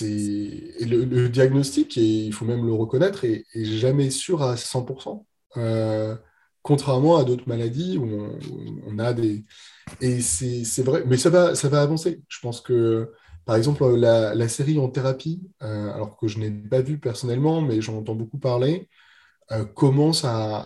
le, 0.00 1.04
le, 1.04 1.28
diagnostic, 1.28 1.98
et 1.98 2.26
il 2.26 2.32
faut 2.32 2.44
même 2.44 2.66
le 2.66 2.72
reconnaître, 2.72 3.24
est, 3.24 3.44
jamais 3.54 4.10
sûr 4.10 4.42
à 4.42 4.56
100%. 4.56 5.24
Euh, 5.56 6.16
contrairement 6.62 7.16
à 7.16 7.24
d'autres 7.24 7.48
maladies 7.48 7.98
où 7.98 8.08
on, 8.86 8.98
a 8.98 9.12
des... 9.12 9.44
Et 10.00 10.20
c'est 10.20 10.82
vrai, 10.82 11.04
mais 11.06 11.16
ça 11.16 11.30
va, 11.30 11.54
ça 11.54 11.68
va 11.68 11.82
avancer. 11.82 12.22
Je 12.28 12.38
pense 12.40 12.60
que, 12.60 13.12
par 13.44 13.56
exemple, 13.56 13.84
la, 13.96 14.34
la 14.34 14.48
série 14.48 14.78
En 14.78 14.88
thérapie, 14.88 15.42
euh, 15.62 15.92
alors 15.92 16.16
que 16.16 16.28
je 16.28 16.38
n'ai 16.38 16.50
pas 16.50 16.82
vu 16.82 16.98
personnellement, 16.98 17.60
mais 17.62 17.80
j'en 17.80 17.96
entends 17.98 18.14
beaucoup 18.14 18.38
parler, 18.38 18.88
commence 19.74 20.24
à, 20.24 20.64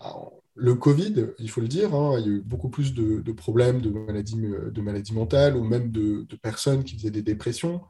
le 0.55 0.75
Covid, 0.75 1.27
il 1.39 1.51
faut 1.51 1.61
le 1.61 1.69
dire, 1.69 1.95
hein, 1.95 2.17
il 2.19 2.27
y 2.27 2.29
a 2.29 2.33
eu 2.33 2.41
beaucoup 2.41 2.69
plus 2.69 2.95
de, 2.95 3.33
problèmes 3.33 3.81
de 3.81 3.91
maladies, 3.91 4.37
de 4.37 4.81
maladies 4.81 5.13
mentales 5.13 5.57
ou 5.57 5.65
même 5.65 5.91
de, 5.91 6.27
personnes 6.43 6.85
qui 6.85 6.97
faisaient 6.97 7.11
des 7.11 7.23
dépressions. 7.23 7.83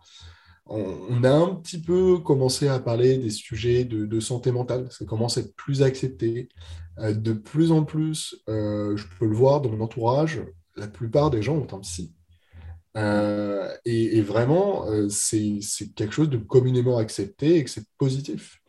On, 0.66 1.25
a 1.25 1.30
un 1.30 1.54
petit 1.56 1.80
peu 1.80 2.18
commencé 2.18 2.68
à 2.68 2.78
parler 2.78 3.18
des 3.18 3.30
sujets 3.30 3.85
de, 3.85 4.21
santé 4.21 4.50
mentale. 4.50 4.88
Ça 4.90 5.04
commence 5.04 5.37
à 5.37 5.42
être 5.42 5.54
plus 5.56 5.83
accepté. 5.83 6.49
Euh, 6.99 7.12
de 7.12 7.33
plus 7.33 7.73
en 7.73 7.85
plus, 7.85 8.37
euh, 8.49 8.97
je 8.97 9.04
peux 9.18 9.26
le 9.26 9.35
voir 9.35 9.61
dans 9.61 9.71
mon 9.71 9.85
entourage, 9.85 10.40
la 10.76 10.88
plupart 10.88 11.30
des 11.30 11.42
gens 11.42 11.56
ont 11.56 11.76
un 11.76 11.80
psy. 11.80 12.14
Euh, 12.97 13.68
et, 13.85 14.18
et, 14.18 14.23
vraiment, 14.23 14.87
c'est 15.11 15.61
quelque 15.97 16.14
chose 16.14 16.30
de 16.30 16.38
communément 16.38 16.99
accepté 16.99 17.56
et 17.56 17.64
que 17.64 17.71
c'est 17.71 17.87
positif. 17.99 18.61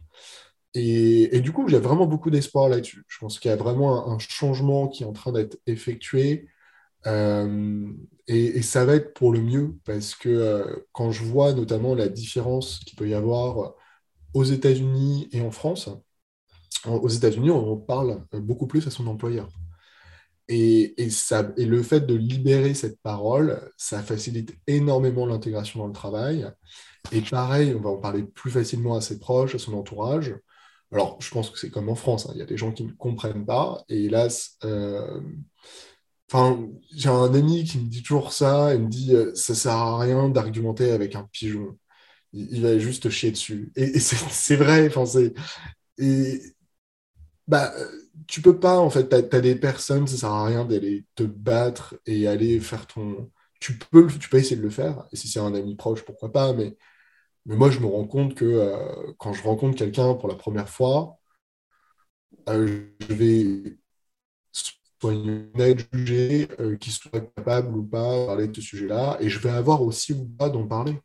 Et, 0.75 1.39
du 1.39 1.53
coup, 1.53 1.69
j'ai 1.69 1.79
vraiment 1.79 2.05
beaucoup 2.05 2.29
d'espoir 2.29 2.67
là-dessus. 2.67 3.05
Je 3.07 3.17
pense 3.19 3.39
qu'il 3.39 3.49
y 3.49 3.53
a 3.53 3.57
vraiment 3.57 4.11
un, 4.11 4.19
changement 4.19 4.89
qui 4.89 5.03
est 5.03 5.05
en 5.05 5.13
train 5.13 5.31
d'être 5.31 5.57
effectué. 5.67 6.49
Euh, 7.07 7.91
et, 8.27 8.61
ça 8.61 8.85
va 8.85 8.95
être 8.95 9.13
pour 9.13 9.31
le 9.31 9.41
mieux, 9.41 9.75
parce 9.85 10.15
que 10.15 10.29
euh, 10.29 10.75
quand 10.91 11.11
je 11.11 11.23
vois 11.23 11.53
notamment 11.53 11.95
la 11.95 12.07
différence 12.09 12.79
qu'il 12.79 12.97
peut 12.97 13.07
y 13.07 13.13
avoir 13.13 13.75
aux 14.33 14.43
États-Unis 14.43 15.29
et 15.31 15.41
en 15.41 15.51
France, 15.51 15.89
aux 16.85 17.09
États-Unis, 17.09 17.51
on 17.51 17.77
parle 17.77 18.23
beaucoup 18.33 18.67
plus 18.67 18.85
à 18.87 18.91
son 18.91 19.07
employeur. 19.07 19.49
Et, 20.47 21.01
et, 21.01 21.09
ça, 21.09 21.51
et 21.57 21.65
le 21.65 21.81
fait 21.81 22.01
de 22.01 22.13
libérer 22.13 22.75
cette 22.75 22.99
parole, 23.01 23.71
ça 23.77 24.03
facilite 24.03 24.55
énormément 24.67 25.25
l'intégration 25.25 25.79
dans 25.79 25.87
le 25.87 25.93
travail. 25.93 26.47
Et 27.11 27.21
pareil, 27.21 27.73
on 27.75 27.81
va 27.81 27.89
en 27.89 27.97
parler 27.97 28.23
plus 28.23 28.51
facilement 28.51 28.95
à 28.95 29.01
ses 29.01 29.19
proches, 29.19 29.55
à 29.55 29.59
son 29.59 29.73
entourage. 29.73 30.35
Alors, 30.91 31.17
je 31.19 31.29
pense 31.31 31.49
que 31.49 31.57
c'est 31.59 31.69
comme 31.71 31.89
en 31.89 31.95
France, 31.95 32.27
hein. 32.27 32.31
il 32.35 32.39
y 32.39 32.41
a 32.43 32.45
des 32.45 32.57
gens 32.57 32.71
qui 32.71 32.85
ne 32.85 32.91
comprennent 32.91 33.45
pas, 33.45 33.83
et 33.89 34.05
hélas, 34.05 34.57
euh, 34.63 35.19
j'ai 36.31 37.09
un 37.09 37.33
ami 37.33 37.63
qui 37.63 37.79
me 37.79 37.89
dit 37.89 38.03
toujours 38.03 38.33
ça, 38.33 38.73
il 38.75 38.81
me 38.81 38.89
dit 38.89 39.15
euh, 39.15 39.33
ça 39.35 39.55
sert 39.55 39.73
à 39.73 39.99
rien 39.99 40.29
d'argumenter 40.29 40.91
avec 40.91 41.15
un 41.15 41.23
pigeon, 41.31 41.77
il, 42.33 42.61
va 42.61 42.77
juste 42.79 43.09
chier 43.09 43.31
dessus. 43.31 43.71
Et, 43.75 43.99
c'est 43.99 44.55
vrai, 44.55 44.87
enfin. 44.87 45.05
Et 45.97 46.41
bah, 47.47 47.73
tu 48.27 48.41
peux 48.41 48.59
pas, 48.59 48.77
en 48.79 48.89
fait, 48.89 49.09
tu 49.09 49.15
as, 49.15 49.41
des 49.41 49.55
personnes, 49.55 50.07
ça 50.07 50.17
sert 50.17 50.31
à 50.31 50.45
rien 50.45 50.65
d'aller 50.65 51.05
te 51.15 51.23
battre 51.23 51.95
et 52.05 52.27
aller 52.27 52.59
faire 52.59 52.87
ton. 52.87 53.31
Tu 53.59 53.77
peux, 53.77 54.07
tu 54.07 54.29
peux 54.29 54.37
essayer 54.37 54.57
de 54.57 54.61
le 54.61 54.69
faire, 54.69 55.05
et 55.11 55.15
si 55.15 55.27
c'est 55.27 55.39
un 55.39 55.53
ami 55.55 55.75
proche, 55.75 56.03
pourquoi 56.03 56.31
pas, 56.31 56.53
mais 56.53 56.75
mais 57.45 57.55
moi, 57.55 57.69
je 57.71 57.79
me 57.79 57.85
rends 57.87 58.07
compte 58.07 58.35
que 58.35 58.45
euh, 58.45 59.13
quand 59.17 59.33
je 59.33 59.43
rencontre 59.43 59.77
quelqu'un 59.77 60.15
pour 60.15 60.29
la 60.29 60.35
première 60.35 60.69
fois, 60.69 61.19
euh, 62.49 62.87
je 62.99 63.13
vais 63.13 63.77
soigner, 65.01 65.75
juger 65.93 66.47
euh, 66.59 66.77
qu'il 66.77 66.93
soit 66.93 67.21
capable 67.35 67.75
ou 67.77 67.83
pas 67.83 68.21
de 68.21 68.25
parler 68.25 68.47
de 68.47 68.55
ce 68.55 68.61
sujet-là, 68.61 69.17
et 69.19 69.29
je 69.29 69.39
vais 69.39 69.49
avoir 69.49 69.81
aussi 69.81 70.13
ou 70.13 70.25
pas 70.25 70.49
d'en 70.49 70.67
parler. 70.67 70.99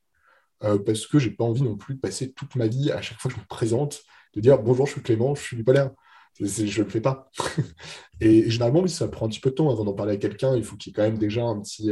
parce 0.60 1.06
que 1.06 1.18
je 1.18 1.28
n'ai 1.28 1.34
pas 1.34 1.44
envie 1.44 1.62
non 1.62 1.76
plus 1.76 1.94
de 1.94 2.00
passer 2.00 2.32
toute 2.32 2.56
ma 2.56 2.66
vie, 2.66 2.90
à 2.90 3.02
chaque 3.02 3.18
fois 3.18 3.30
que 3.30 3.36
je 3.36 3.40
me 3.40 3.46
présente, 3.46 4.02
de 4.34 4.40
dire 4.40 4.58
bonjour, 4.62 4.86
je 4.86 4.92
suis 4.92 5.02
Clément, 5.02 5.34
je 5.34 5.42
suis 5.42 5.56
bipolaire. 5.56 5.90
Je 6.38 6.44
ne 6.44 6.84
le 6.84 6.90
fais 6.90 7.00
pas. 7.00 7.30
et, 8.20 8.48
généralement, 8.48 8.80
oui, 8.80 8.88
ça 8.88 9.08
prend 9.08 9.26
un 9.26 9.28
petit 9.28 9.40
peu 9.40 9.50
de 9.50 9.56
temps 9.56 9.70
avant 9.70 9.84
d'en 9.84 9.92
parler 9.92 10.14
à 10.14 10.16
quelqu'un. 10.16 10.56
Il 10.56 10.64
faut 10.64 10.76
qu'il 10.76 10.90
y 10.90 10.92
ait 10.92 10.96
quand 10.96 11.02
même 11.02 11.18
déjà 11.18 11.42
un 11.44 11.60
petit, 11.60 11.90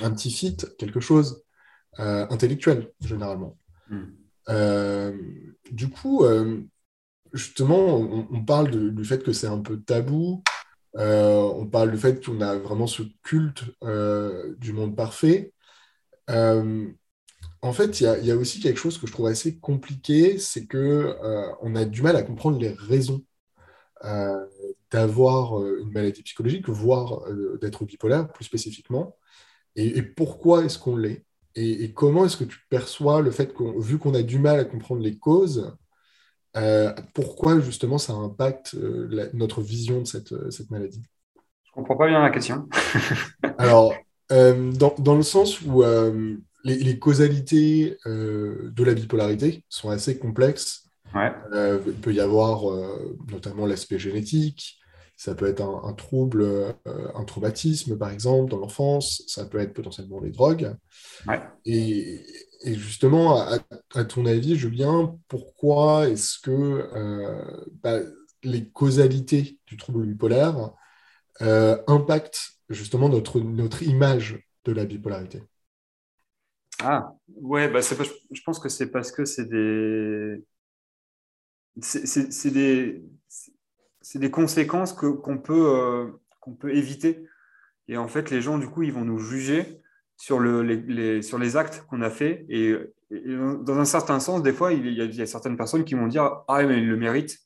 un 0.00 0.10
petit 0.10 0.30
fit, 0.30 0.56
quelque 0.78 1.00
chose. 1.00 1.42
Euh, 2.00 2.26
intellectuel, 2.30 2.90
généralement. 3.00 3.58
Hmm. 3.90 4.04
Euh, 4.48 5.12
du 5.70 5.90
coup, 5.90 6.24
euh, 6.24 6.62
justement, 7.34 7.96
on, 7.98 8.44
parle 8.44 8.94
du 8.94 9.04
fait 9.04 9.22
que 9.22 9.32
c'est 9.32 9.46
un 9.46 9.58
peu 9.58 9.78
tabou. 9.78 10.42
On 10.94 11.66
parle 11.66 11.92
du 11.92 11.98
fait 11.98 12.24
qu'on 12.24 12.40
a 12.40 12.56
vraiment 12.56 12.86
ce 12.86 13.02
culte 13.22 13.64
du 14.58 14.72
monde 14.72 14.96
parfait. 14.96 15.52
en 16.28 17.72
fait, 17.72 18.00
il 18.00 18.24
y, 18.24 18.30
a 18.30 18.36
aussi 18.36 18.60
quelque 18.60 18.78
chose 18.78 18.98
que 18.98 19.06
je 19.06 19.12
trouve 19.12 19.26
assez 19.26 19.58
compliqué, 19.58 20.38
c'est 20.38 20.66
que 20.66 21.16
on 21.62 21.74
a 21.76 21.84
du 21.84 22.02
mal 22.02 22.16
à 22.16 22.22
comprendre 22.22 22.58
les 22.58 22.70
raisons 22.70 23.24
d'avoir 24.90 25.64
une 25.78 25.90
maladie 25.92 26.22
psychologique, 26.22 26.68
voire 26.68 27.24
d'être 27.60 27.84
bipolaire 27.84 28.32
plus 28.32 28.44
spécifiquement, 28.44 29.16
et 29.76 30.02
pourquoi 30.02 30.64
est-ce 30.64 30.78
qu'on 30.78 30.96
l'est? 30.96 31.24
Et, 31.54 31.92
comment 31.92 32.24
est-ce 32.24 32.36
que 32.36 32.44
tu 32.44 32.58
perçois 32.70 33.20
le 33.20 33.30
fait 33.30 33.52
que, 33.52 33.80
vu 33.80 33.98
qu'on 33.98 34.14
a 34.14 34.22
du 34.22 34.38
mal 34.38 34.58
à 34.58 34.64
comprendre 34.64 35.02
les 35.02 35.18
causes, 35.18 35.76
euh, 36.56 36.92
pourquoi 37.14 37.60
justement 37.60 37.98
ça 37.98 38.12
impacte 38.12 38.74
euh, 38.74 39.30
notre 39.32 39.62
vision 39.62 40.00
de 40.00 40.06
cette, 40.06 40.32
euh, 40.32 40.50
cette 40.50 40.70
maladie? 40.70 41.02
Je 41.64 41.72
comprends 41.72 41.96
pas 41.96 42.06
bien 42.06 42.22
la 42.22 42.30
question. 42.30 42.68
Alors, 43.58 43.94
dans, 44.30 44.94
dans, 44.98 45.14
le 45.14 45.22
sens 45.22 45.60
où 45.62 45.82
les, 46.64 46.98
causalités 46.98 47.96
de 48.06 48.84
la 48.84 48.94
bipolarité 48.94 49.64
sont 49.68 49.90
assez 49.90 50.18
complexes. 50.18 50.88
il 51.14 51.94
peut 52.02 52.12
y 52.12 52.20
avoir 52.20 52.62
notamment 53.30 53.66
l'aspect 53.66 53.98
génétique, 53.98 54.78
ça 55.16 55.34
peut 55.34 55.46
être 55.46 55.62
un, 55.62 55.92
trouble, 55.92 56.46
un 56.86 57.24
traumatisme, 57.24 57.96
par 57.96 58.10
exemple, 58.10 58.50
dans 58.50 58.58
l'enfance. 58.58 59.22
Ça 59.26 59.44
peut 59.46 59.58
être 59.58 59.72
potentiellement 59.72 60.20
les 60.20 60.30
drogues. 60.30 60.74
Et, 61.64 62.22
justement, 62.64 63.40
à, 63.40 64.04
ton 64.04 64.26
avis, 64.26 64.56
Julien, 64.56 65.18
pourquoi 65.28 66.08
est-ce 66.08 66.38
que 66.38 66.50
euh, 66.50 67.64
bah, 67.82 67.98
les 68.42 68.68
causalités 68.68 69.58
du 69.66 69.76
trouble 69.76 70.06
bipolaire 70.06 70.72
euh, 71.40 71.76
impactent 71.86 72.58
justement 72.68 73.08
notre, 73.08 73.40
notre 73.40 73.82
image 73.82 74.38
de 74.64 74.72
la 74.72 74.84
bipolarité? 74.84 75.42
Ah, 76.80 77.14
ouais, 77.36 77.68
bah 77.68 77.80
je 77.80 78.40
pense 78.44 78.58
que 78.58 78.68
c'est 78.68 78.90
parce 78.90 79.12
que 79.12 79.24
c'est 79.24 79.48
des. 79.48 80.42
Des, 81.76 83.02
des 84.16 84.30
conséquences 84.30 84.92
qu'on 84.92 85.38
peut, 85.38 85.74
euh, 85.74 86.10
peut 86.58 86.74
éviter. 86.74 87.24
Et 87.88 87.96
en 87.96 88.08
fait, 88.08 88.30
les 88.30 88.42
gens, 88.42 88.58
du 88.58 88.68
coup, 88.68 88.82
ils 88.82 88.92
vont 88.92 89.04
nous 89.04 89.18
juger 89.18 89.81
sur, 90.22 90.38
le, 90.38 90.62
les, 90.62 91.20
sur 91.20 91.36
les 91.36 91.56
actes 91.56 91.84
qu'on 91.90 92.00
a 92.00 92.08
faits. 92.08 92.46
Et, 92.48 92.76
dans 93.10 93.76
un 93.76 93.84
certain 93.84 94.20
sens, 94.20 94.40
des 94.40 94.52
fois, 94.52 94.72
il 94.72 94.86
y, 94.92 95.20
a, 95.20 95.26
certaines 95.26 95.56
personnes 95.56 95.82
qui 95.82 95.94
vont 95.94 96.06
dire 96.06 96.44
Ah, 96.46 96.62
mais 96.62 96.78
il 96.78 96.88
le 96.88 96.96
mérite. 96.96 97.38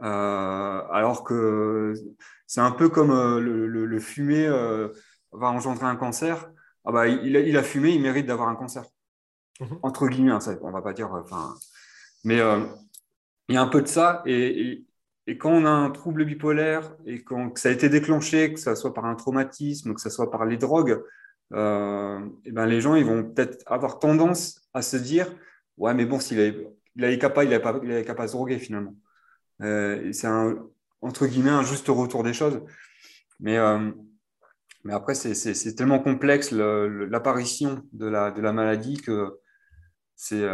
Euh, 0.00 0.82
alors 0.90 1.22
que 1.22 1.92
c'est 2.46 2.62
un 2.62 2.70
peu 2.70 2.88
comme 2.88 3.10
euh, 3.10 3.40
le, 3.40 3.66
le, 3.66 4.00
fumer 4.00 4.48
va 5.32 5.48
engendrer 5.48 5.84
un 5.84 5.96
cancer. 5.96 6.50
ah 6.86 6.92
bah, 6.92 7.08
il, 7.08 7.56
a, 7.58 7.62
fumé, 7.62 7.90
il 7.90 8.00
mérite 8.00 8.24
d'avoir 8.24 8.48
un 8.48 8.56
cancer. 8.56 8.84
Mhm. 9.60 9.78
Entre 9.82 10.08
guillemets, 10.08 10.32
hein, 10.32 10.40
ça, 10.40 10.56
on 10.62 10.70
va 10.70 10.80
pas 10.80 10.94
dire. 10.94 11.10
Mais 12.24 12.40
euh, 12.40 12.64
il 13.50 13.54
y 13.54 13.58
a 13.58 13.62
un 13.62 13.68
peu 13.68 13.82
de 13.82 13.86
ça. 13.86 14.22
Et, 14.24 14.86
quand 15.38 15.50
on 15.50 15.66
a 15.66 15.70
un 15.70 15.90
trouble 15.90 16.24
bipolaire 16.24 16.90
et 17.04 17.22
quand, 17.22 17.50
que 17.50 17.60
ça 17.60 17.68
a 17.68 17.72
été 17.72 17.90
déclenché, 17.90 18.54
que 18.54 18.58
ce 18.58 18.74
soit 18.74 18.94
par 18.94 19.04
un 19.04 19.14
traumatisme, 19.14 19.92
que 19.92 20.00
ce 20.00 20.08
soit 20.08 20.30
par 20.30 20.46
les 20.46 20.56
drogues, 20.56 21.02
euh, 21.54 22.20
et 22.44 22.52
ben 22.52 22.66
les 22.66 22.80
gens 22.80 22.94
ils 22.94 23.04
vont 23.04 23.24
peut-être 23.24 23.62
avoir 23.66 23.98
tendance 23.98 24.68
à 24.74 24.82
se 24.82 24.96
dire 24.96 25.34
ouais 25.78 25.94
mais 25.94 26.04
bon 26.04 26.20
s'il 26.20 26.38
avait, 26.40 26.68
il 26.96 27.04
avait 27.04 27.14
il 27.14 27.18
pas 27.20 27.44
il 27.44 27.52
se 27.54 28.32
droguer 28.32 28.58
finalement. 28.58 28.94
Euh, 29.62 30.12
c'est 30.12 30.26
un 30.26 30.68
entre 31.00 31.26
guillemets 31.26 31.50
un 31.50 31.62
juste 31.62 31.88
retour 31.88 32.22
des 32.22 32.34
choses. 32.34 32.60
Mais 33.40 33.56
euh, 33.58 33.90
mais 34.84 34.92
après 34.92 35.14
c'est 35.14 35.74
tellement 35.74 36.00
complexe 36.00 36.52
l'apparition 36.52 37.82
de 37.92 38.06
la 38.06 38.30
de 38.30 38.40
la 38.40 38.52
maladie 38.52 38.96
que 38.98 39.38
c'est 40.16 40.46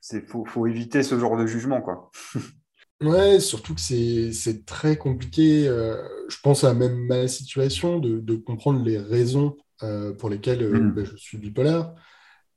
c'est 0.00 0.26
faut, 0.28 0.44
faut 0.44 0.66
éviter 0.66 1.02
ce 1.02 1.18
genre 1.18 1.36
de 1.36 1.46
jugement 1.46 1.82
quoi 1.82 2.10
Ouais, 3.02 3.40
surtout 3.40 3.74
que 3.74 3.80
c'est 3.80 4.64
très 4.64 4.96
compliqué. 4.96 5.68
Euh, 5.68 6.02
je 6.28 6.38
pense 6.42 6.64
à 6.64 6.72
même 6.72 7.06
ma 7.06 7.28
situation 7.28 7.98
de, 7.98 8.20
de 8.20 8.36
comprendre 8.36 8.82
les 8.82 8.98
raisons 8.98 9.56
euh, 9.82 10.14
pour 10.14 10.30
lesquelles 10.30 10.62
euh, 10.62 10.80
mm. 10.80 10.94
ben, 10.94 11.04
je 11.04 11.16
suis 11.16 11.36
bipolaire. 11.36 11.94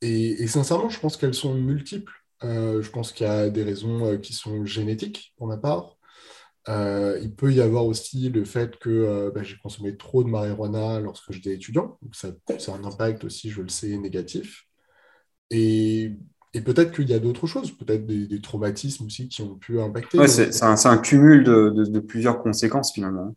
Et, 0.01 0.43
et 0.43 0.47
sincèrement, 0.47 0.89
je 0.89 0.99
pense 0.99 1.17
qu'elles 1.17 1.33
sont 1.35 1.55
multiples. 1.55 2.13
je 2.43 2.89
pense 2.89 3.11
qu'il 3.13 3.27
y 3.27 3.29
a 3.29 3.49
des 3.49 3.63
raisons 3.63 4.17
qui 4.19 4.33
sont 4.33 4.65
génétiques 4.65 5.33
pour 5.37 5.47
ma 5.47 5.57
part. 5.57 5.97
il 6.67 7.33
peut 7.35 7.53
y 7.53 7.61
avoir 7.61 7.85
aussi 7.85 8.29
le 8.29 8.45
fait 8.45 8.77
que 8.79 9.31
ben, 9.35 9.43
j'ai 9.43 9.57
consommé 9.57 9.97
trop 9.97 10.23
de 10.23 10.29
marijuana 10.29 10.99
lorsque 11.01 11.31
j'étais 11.33 11.53
étudiant. 11.55 11.97
Donc 12.01 12.15
ça, 12.15 12.29
ça 12.59 12.73
a 12.73 12.77
un 12.77 12.83
impact 12.85 13.25
aussi, 13.25 13.49
je 13.51 13.61
le 13.61 13.69
sais, 13.69 13.97
négatif. 13.97 14.65
Et 15.51 16.13
et 16.53 16.61
peut-être 16.61 16.91
qu'il 16.91 17.09
y 17.09 17.13
a 17.13 17.19
d'autres 17.19 17.45
choses, 17.45 17.71
peut-être 17.71 18.05
des, 18.05 18.41
traumatismes 18.41 19.05
aussi 19.05 19.27
qui 19.27 19.41
ont 19.41 19.55
pu 19.55 19.79
impacter. 19.79 20.17
Ouais, 20.17 20.27
c'est 20.27 20.63
un, 20.63 20.97
cumul 20.97 21.43
de, 21.43 21.99
plusieurs 21.99 22.41
conséquences 22.41 22.91
finalement. 22.93 23.35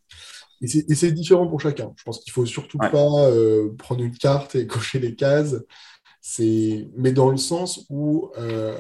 Et 0.63 0.95
c'est 0.95 1.13
différent 1.13 1.49
pour 1.49 1.61
chacun. 1.61 1.93
Je 1.97 2.05
pense 2.05 2.21
qu'il 2.21 2.33
faut 2.33 2.47
surtout 2.47 2.79
pas 2.79 3.27
euh, 3.27 3.75
prendre 3.77 4.03
une 4.03 4.17
carte 4.17 4.55
et 4.55 4.67
cocher 4.69 4.99
les 4.99 5.15
cases. 5.15 5.57
Mais 6.39 7.13
dans 7.13 7.31
le 7.31 7.37
sens 7.37 7.85
où 7.91 8.31
euh, 8.39 8.79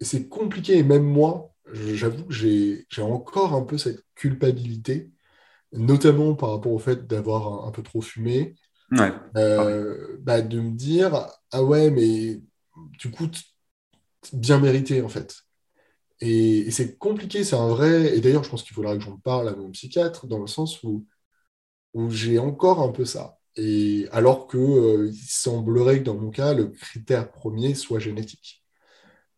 c'est 0.00 0.28
compliqué, 0.28 0.78
et 0.78 0.82
même 0.82 1.04
moi, 1.04 1.54
j'avoue 1.72 2.24
que 2.24 2.34
j'ai 2.34 2.86
encore 3.02 3.54
un 3.54 3.62
peu 3.62 3.78
cette 3.78 4.02
culpabilité, 4.14 5.12
notamment 5.72 6.34
par 6.34 6.50
rapport 6.50 6.72
au 6.72 6.78
fait 6.78 7.06
d'avoir 7.06 7.66
un, 7.66 7.70
peu 7.70 7.82
trop 7.82 8.00
fumé, 8.00 8.56
euh, 9.36 10.16
bah, 10.20 10.40
de 10.40 10.60
me 10.60 10.70
dire, 10.70 11.26
ah 11.52 11.62
ouais, 11.62 11.90
mais 11.90 12.40
du 12.98 13.10
coup 13.10 13.28
bien 14.32 14.58
mérité 14.58 15.02
en 15.02 15.08
fait. 15.08 15.44
Et, 16.20 16.70
c'est 16.70 16.98
compliqué, 16.98 17.44
c'est 17.44 17.56
un 17.56 17.68
vrai. 17.68 18.16
Et 18.16 18.20
d'ailleurs, 18.20 18.44
je 18.44 18.50
pense 18.50 18.62
qu'il 18.62 18.74
faudra 18.74 18.96
que 18.96 19.02
j'en 19.02 19.16
parle 19.18 19.48
à 19.48 19.56
mon 19.56 19.70
psychiatre 19.70 20.26
dans 20.26 20.40
le 20.40 20.46
sens 20.46 20.82
où, 20.82 21.06
j'ai 22.10 22.38
encore 22.38 22.80
un 22.80 22.90
peu 22.92 23.04
ça. 23.04 23.38
Et 23.56 24.06
alors 24.12 24.46
que 24.46 24.58
euh, 24.58 25.08
il 25.12 25.16
semblerait 25.16 25.98
que 26.00 26.04
dans 26.04 26.14
mon 26.16 26.30
cas, 26.30 26.54
le 26.54 26.66
critère 26.68 27.30
premier 27.32 27.74
soit 27.74 27.98
génétique. 27.98 28.64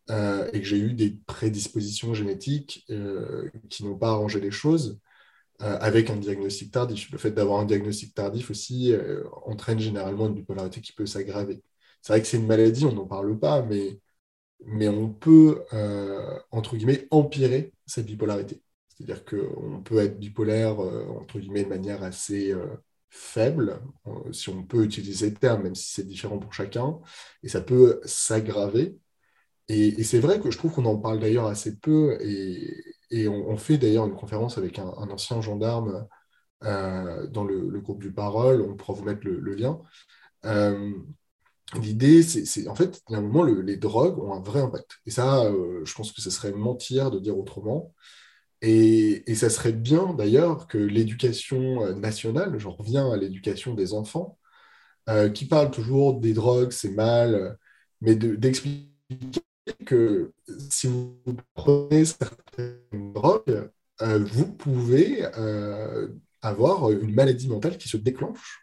Euh, 0.09 0.49
et 0.53 0.61
que 0.61 0.67
j'ai 0.67 0.79
eu 0.79 0.93
des 0.93 1.11
prédispositions 1.11 2.13
génétiques 2.13 2.85
euh, 2.89 3.49
qui 3.69 3.85
n'ont 3.85 3.97
pas 3.97 4.09
arrangé 4.09 4.39
les 4.39 4.51
choses 4.51 4.99
avec 5.59 6.09
un 6.09 6.17
diagnostic 6.17 6.71
tardif. 6.71 7.11
Le 7.11 7.19
fait 7.19 7.31
d'avoir 7.31 7.59
un 7.59 7.65
diagnostic 7.65 8.15
tardif 8.15 8.49
aussi 8.49 8.93
entraîne 9.45 9.79
généralement 9.79 10.27
une 10.27 10.33
bipolarité 10.33 10.81
qui 10.81 10.91
peut 10.91 11.05
s'aggraver. 11.05 11.61
C'est 12.01 12.13
vrai 12.13 12.21
que 12.21 12.27
c'est 12.27 12.37
une 12.37 12.47
maladie, 12.47 12.85
on 12.85 12.93
n'en 12.93 13.05
parle 13.07 13.37
pas, 13.39 13.61
mais, 13.61 13.99
mais 14.65 14.89
on 14.89 15.09
peut, 15.09 15.63
euh, 15.73 16.39
entre 16.51 16.75
guillemets, 16.77 17.07
empirer 17.11 17.73
cette 17.85 18.07
bipolarité. 18.07 18.63
C'est-à-dire 18.89 19.25
qu'on 19.25 19.81
peut 19.83 19.99
être 19.99 20.19
bipolaire, 20.19 20.81
euh, 20.81 21.05
entre 21.21 21.39
guillemets, 21.39 21.63
de 21.63 21.69
manière 21.69 22.03
assez 22.03 22.51
euh, 22.53 22.67
faible, 23.09 23.81
si 24.31 24.49
on 24.49 24.63
peut 24.63 24.83
utiliser 24.85 25.29
le 25.31 25.35
terme, 25.35 25.63
même 25.63 25.75
si 25.75 25.91
c'est 25.91 26.07
différent 26.07 26.39
pour 26.39 26.53
chacun, 26.53 26.99
et 27.43 27.49
ça 27.49 27.61
peut 27.61 28.01
s'aggraver. 28.05 28.97
Et, 29.69 30.03
c'est 30.03 30.19
vrai 30.19 30.39
que 30.39 30.51
je 30.51 30.57
trouve 30.57 30.73
qu'on 30.73 30.85
en 30.85 30.97
parle 30.97 31.19
d'ailleurs 31.19 31.47
assez 31.47 31.77
peu, 31.79 32.17
et, 32.21 33.27
on, 33.27 33.57
fait 33.57 33.77
d'ailleurs 33.77 34.05
une 34.07 34.15
conférence 34.15 34.57
avec 34.57 34.79
un, 34.79 34.87
ancien 34.87 35.41
gendarme 35.41 36.07
dans 36.61 37.43
le, 37.43 37.79
groupe 37.81 38.01
du 38.01 38.11
Parole, 38.13 38.61
on 38.61 38.75
pourra 38.75 38.93
vous 38.93 39.03
mettre 39.03 39.25
le 39.25 39.55
lien. 39.55 39.81
L'idée, 41.79 42.21
c'est 42.21 42.67
en 42.67 42.75
fait, 42.75 43.01
il 43.09 43.13
y 43.13 43.15
a 43.15 43.19
un 43.19 43.21
moment, 43.21 43.43
les 43.43 43.77
drogues 43.77 44.19
ont 44.19 44.33
un 44.33 44.41
vrai 44.41 44.59
impact. 44.61 44.99
Et 45.05 45.11
ça, 45.11 45.45
euh, 45.45 45.81
je 45.85 45.93
pense 45.95 46.11
que 46.11 46.21
ce 46.21 46.29
serait 46.29 46.51
mentir 46.51 47.11
de 47.11 47.19
dire 47.19 47.37
autrement. 47.37 47.93
Et, 48.61 49.23
ça 49.35 49.49
serait 49.49 49.71
bien 49.73 50.13
d'ailleurs 50.13 50.67
que 50.67 50.77
l'éducation 50.77 51.83
euh, 51.85 51.93
nationale, 51.95 52.57
j'en 52.59 52.71
reviens 52.73 53.11
à 53.11 53.17
l'éducation 53.17 53.73
des 53.73 53.93
enfants, 53.93 54.37
euh, 55.09 55.29
qui 55.29 55.45
parle 55.45 55.71
toujours 55.71 56.19
des 56.19 56.33
drogues, 56.33 56.71
c'est 56.71 56.91
mal, 56.91 57.57
mais 58.01 58.15
d'expliquer 58.15 58.91
que 59.85 60.33
si 60.69 60.87
vous 60.87 61.17
prenez 61.53 62.05
certaines 62.05 63.13
drogues, 63.13 63.69
vous 63.99 64.51
pouvez 64.53 65.23
avoir 66.41 66.91
une 66.91 67.13
maladie 67.13 67.47
mentale 67.47 67.77
qui 67.77 67.89
se 67.89 67.97
déclenche 67.97 68.61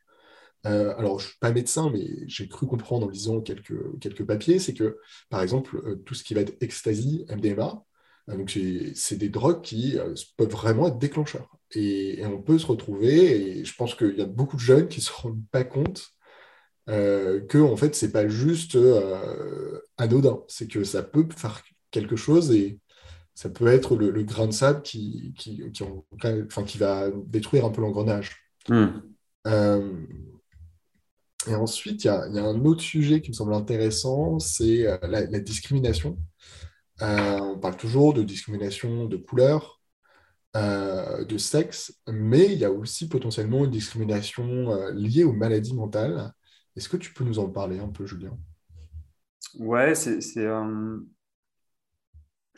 euh, 0.67 0.95
alors, 0.97 1.19
je 1.19 1.27
ne 1.27 1.31
suis 1.31 1.39
pas 1.39 1.53
médecin, 1.53 1.91
mais 1.91 2.07
j'ai 2.27 2.49
cru 2.49 2.67
comprendre 2.67 3.07
en 3.07 3.11
lisant 3.11 3.41
quelques, 3.41 3.99
quelques 4.01 4.25
papiers, 4.25 4.59
c'est 4.59 4.75
que, 4.75 4.99
par 5.31 5.43
exemple, 5.43 5.77
euh, 5.85 5.97
tout 6.05 6.15
ce 6.15 6.25
qui 6.25 6.35
va 6.35 6.41
être 6.41 6.57
ecstasy, 6.61 7.25
MDMA, 7.31 7.85
euh, 8.29 8.37
donc 8.37 8.51
c'est 8.95 9.17
des 9.17 9.29
drogues 9.29 9.63
qui 9.63 9.97
peuvent 10.37 10.51
vraiment 10.51 10.89
être 10.89 10.99
déclencheurs. 10.99 11.49
Et, 11.73 12.25
on 12.27 12.43
peut 12.43 12.59
se 12.59 12.67
retrouver, 12.67 13.59
et 13.61 13.65
je 13.65 13.75
pense 13.77 13.95
qu'il 13.95 14.19
y 14.19 14.23
a 14.23 14.27
beaucoup 14.27 14.57
de 14.57 14.61
jeunes 14.61 14.89
qui 14.89 15.01
ne 15.01 15.05
se 15.05 15.13
rendent 15.13 15.47
pas 15.51 15.65
compte 15.65 16.09
que, 16.87 17.59
en 17.61 17.77
fait, 17.77 17.95
ce 17.95 18.07
n'est 18.07 18.13
pas 18.13 18.29
juste 18.29 18.79
anodin, 19.99 20.43
c'est 20.49 20.69
que 20.69 20.85
ça 20.85 21.03
peut 21.03 21.27
faire 21.37 21.63
quelque 21.91 22.17
chose 22.17 22.51
et 22.53 22.81
ça 23.35 23.51
peut 23.51 23.67
être 23.67 23.95
le, 23.95 24.23
grain 24.23 24.47
de 24.47 24.53
sable 24.53 24.83
qui, 24.83 25.35
qui, 25.39 25.63
qui, 25.73 26.79
va 26.79 27.11
détruire 27.27 27.67
un 27.67 27.71
peu 27.71 27.83
l'engrenage. 27.83 28.39
Hmm. 28.69 29.01
Et 31.49 31.55
ensuite, 31.55 32.05
il 32.05 32.09
y, 32.09 32.11
a, 32.11 32.25
un 32.25 32.65
autre 32.65 32.83
sujet 32.83 33.21
qui 33.23 33.31
me 33.31 33.35
semble 33.35 33.55
intéressant, 33.55 34.39
c'est 34.39 34.87
euh, 34.87 34.99
la, 35.03 35.41
discrimination. 35.41 36.19
Euh, 37.01 37.39
on 37.41 37.59
parle 37.59 37.77
toujours 37.77 38.13
de 38.13 38.23
discrimination 38.23 39.07
de 39.07 39.17
couleur, 39.17 39.81
euh, 40.57 41.25
de 41.25 41.39
sexe, 41.39 41.99
mais 42.07 42.53
il 42.53 42.59
y 42.59 42.65
a 42.65 42.73
aussi 42.73 43.09
potentiellement 43.09 43.65
une 43.65 43.71
discrimination 43.71 44.91
liée 44.93 45.25
aux 45.25 45.33
maladies 45.33 45.75
mentales. 45.75 46.33
Est-ce 46.77 46.89
que 46.89 46.97
tu 46.99 47.15
peux 47.15 47.25
nous 47.25 47.39
en 47.39 47.49
parler 47.49 47.79
un 47.79 47.89
peu, 47.89 48.05
Julien? 48.05 48.37
Ouais, 49.59 49.95
c'est. 49.95 50.21
je 50.21 51.05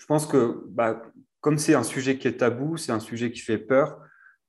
pense 0.09 0.27
que 0.27 0.65
bah, 0.69 1.03
comme 1.41 1.59
c'est 1.59 1.75
un 1.75 1.85
sujet 1.85 2.19
qui 2.19 2.27
est 2.27 2.39
tabou, 2.39 2.77
c'est 2.77 2.93
un 2.93 3.01
sujet 3.01 3.31
qui 3.31 3.41
fait 3.41 3.59
peur, 3.59 4.01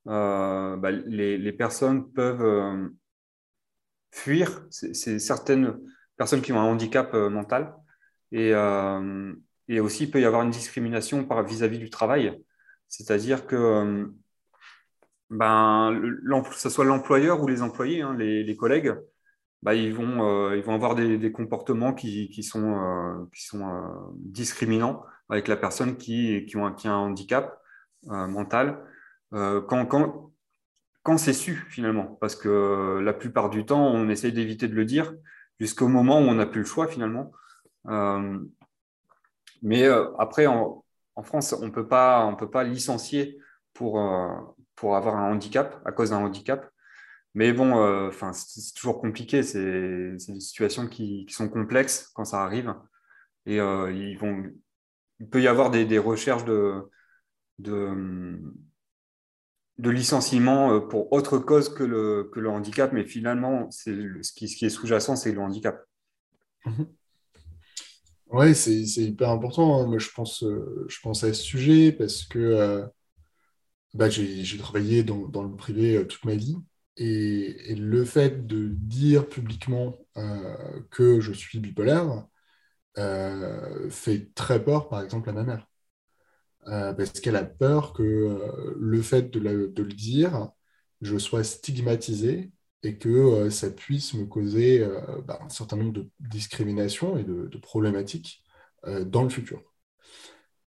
bah, 0.05 0.91
les, 0.91 1.37
les, 1.37 1.53
personnes 1.53 2.11
peuvent 2.11 2.89
fuir, 4.11 4.65
c'est 4.69 5.19
certaines 5.19 5.79
personnes 6.17 6.41
qui 6.41 6.53
ont 6.53 6.59
un 6.59 6.65
handicap 6.65 7.13
euh, 7.13 7.29
mental. 7.29 7.73
Et, 8.31 8.53
euh, 8.53 9.33
et, 9.67 9.79
aussi, 9.79 10.03
il 10.05 10.11
peut 10.11 10.21
y 10.21 10.25
avoir 10.25 10.43
une 10.43 10.51
discrimination 10.51 11.27
vis-à-vis 11.43 11.79
du 11.79 11.89
travail. 11.89 12.39
C'est-à-dire 12.87 13.47
que, 13.47 13.55
euh, 13.55 14.05
ben, 15.29 15.99
que 16.43 16.55
ce 16.55 16.69
soit 16.69 16.85
l'employeur 16.85 17.41
ou 17.41 17.47
les 17.47 17.61
employés, 17.61 18.01
hein, 18.01 18.15
les, 18.17 18.55
collègues, 18.55 18.93
ben, 19.63 19.73
ils, 19.73 19.93
vont, 19.93 20.53
ils 20.53 20.63
vont 20.63 20.73
avoir 20.73 20.95
des, 20.95 21.31
comportements 21.31 21.93
qui, 21.93 22.29
qui 22.29 22.43
sont, 22.43 23.27
qui 23.33 23.43
sont 23.43 24.13
discriminants 24.15 25.03
avec 25.29 25.47
la 25.47 25.55
personne 25.55 25.97
qui, 25.97 26.45
qui, 26.45 26.57
a 26.57 26.91
un 26.91 26.97
handicap 26.97 27.61
mental. 28.03 28.83
quand, 29.31 30.30
quand 31.03 31.17
c'est 31.17 31.33
su 31.33 31.65
finalement, 31.69 32.17
parce 32.21 32.35
que 32.35 32.99
la 33.03 33.13
plupart 33.13 33.49
du 33.49 33.65
temps, 33.65 33.87
on 33.87 34.09
essaye 34.09 34.33
d'éviter 34.33 34.67
de 34.67 34.75
le 34.75 34.85
dire 34.85 35.13
jusqu'au 35.59 35.87
moment 35.87 36.19
où 36.19 36.23
on 36.23 36.35
n'a 36.35 36.45
plus 36.45 36.61
le 36.61 36.65
choix 36.65 36.87
finalement. 36.87 37.31
Euh, 37.87 38.39
mais 39.61 39.83
euh, 39.83 40.11
après, 40.17 40.47
en, 40.47 40.83
France, 41.23 41.53
on 41.53 41.65
ne 41.67 41.71
peut 41.71 41.87
pas 41.87 42.63
licencier 42.63 43.39
pour, 43.73 43.99
euh, 43.99 44.27
pour 44.75 44.95
avoir 44.95 45.15
un 45.17 45.31
handicap, 45.31 45.81
à 45.85 45.91
cause 45.91 46.11
d'un 46.11 46.17
handicap. 46.17 46.69
Mais 47.33 47.53
bon, 47.53 47.73
enfin, 48.07 48.33
c'est 48.33 48.73
toujours 48.73 48.99
compliqué, 48.99 49.41
c'est 49.43 50.11
des 50.17 50.39
situations 50.39 50.87
qui, 50.87 51.25
sont 51.29 51.47
complexes 51.47 52.11
quand 52.13 52.25
ça 52.25 52.43
arrive. 52.43 52.75
Et 53.45 53.57
ils 53.57 54.17
vont, 54.19 54.43
il 55.19 55.29
peut 55.29 55.41
y 55.41 55.47
avoir 55.47 55.71
des, 55.71 55.97
recherches 55.99 56.43
de 56.43 56.83
de 59.81 59.89
licenciement 59.89 60.79
pour 60.79 61.11
autre 61.11 61.37
cause 61.39 61.73
que 61.73 61.83
le, 61.83 62.49
handicap, 62.49 62.93
mais 62.93 63.05
finalement, 63.05 63.69
c'est 63.71 63.95
ce 64.21 64.31
qui, 64.33 64.45
est 64.45 64.69
sous-jacent, 64.69 65.15
c'est 65.15 65.31
le 65.31 65.41
handicap. 65.41 65.83
Mhm. 66.65 66.87
Oui, 68.29 68.55
c'est 68.55 68.79
hyper 68.81 69.29
important. 69.29 69.81
Hein. 69.81 69.87
Moi, 69.87 69.97
je 69.97 70.09
pense, 70.15 70.45
je 70.87 70.99
pense 71.01 71.23
à 71.23 71.33
ce 71.33 71.41
sujet 71.41 71.91
parce 71.91 72.23
que 72.23 72.85
bah, 73.93 74.09
j'ai 74.09 74.57
travaillé 74.57 75.03
dans, 75.03 75.43
le 75.43 75.55
privé 75.55 76.07
toute 76.07 76.23
ma 76.25 76.35
vie. 76.35 76.55
Et, 76.97 77.75
le 77.75 78.05
fait 78.05 78.45
de 78.45 78.69
dire 78.69 79.27
publiquement 79.27 79.97
que 80.91 81.19
je 81.19 81.33
suis 81.33 81.59
bipolaire, 81.59 82.25
euh, 82.97 83.89
fait 83.89 84.33
très 84.35 84.63
peur, 84.63 84.89
par 84.89 85.01
exemple, 85.01 85.29
à 85.29 85.33
ma 85.33 85.43
mère. 85.43 85.67
Euh, 86.67 86.93
parce 86.93 87.19
qu'elle 87.19 87.35
a 87.35 87.43
peur 87.43 87.93
que 87.93 88.03
euh, 88.03 88.75
le 88.77 89.01
fait 89.01 89.31
de, 89.31 89.39
le 89.39 89.93
dire, 89.93 90.49
je 91.01 91.17
sois 91.17 91.43
stigmatisé 91.43 92.51
et 92.83 92.97
que 92.97 93.49
ça 93.49 93.69
puisse 93.71 94.13
me 94.15 94.25
causer 94.25 94.87
bah, 95.25 95.39
un 95.43 95.49
certain 95.49 95.77
nombre 95.77 95.93
de 95.93 96.09
discriminations 96.19 97.17
et 97.17 97.23
de, 97.23 97.57
problématiques 97.59 98.43
dans 99.05 99.23
le 99.23 99.29
futur. 99.29 99.61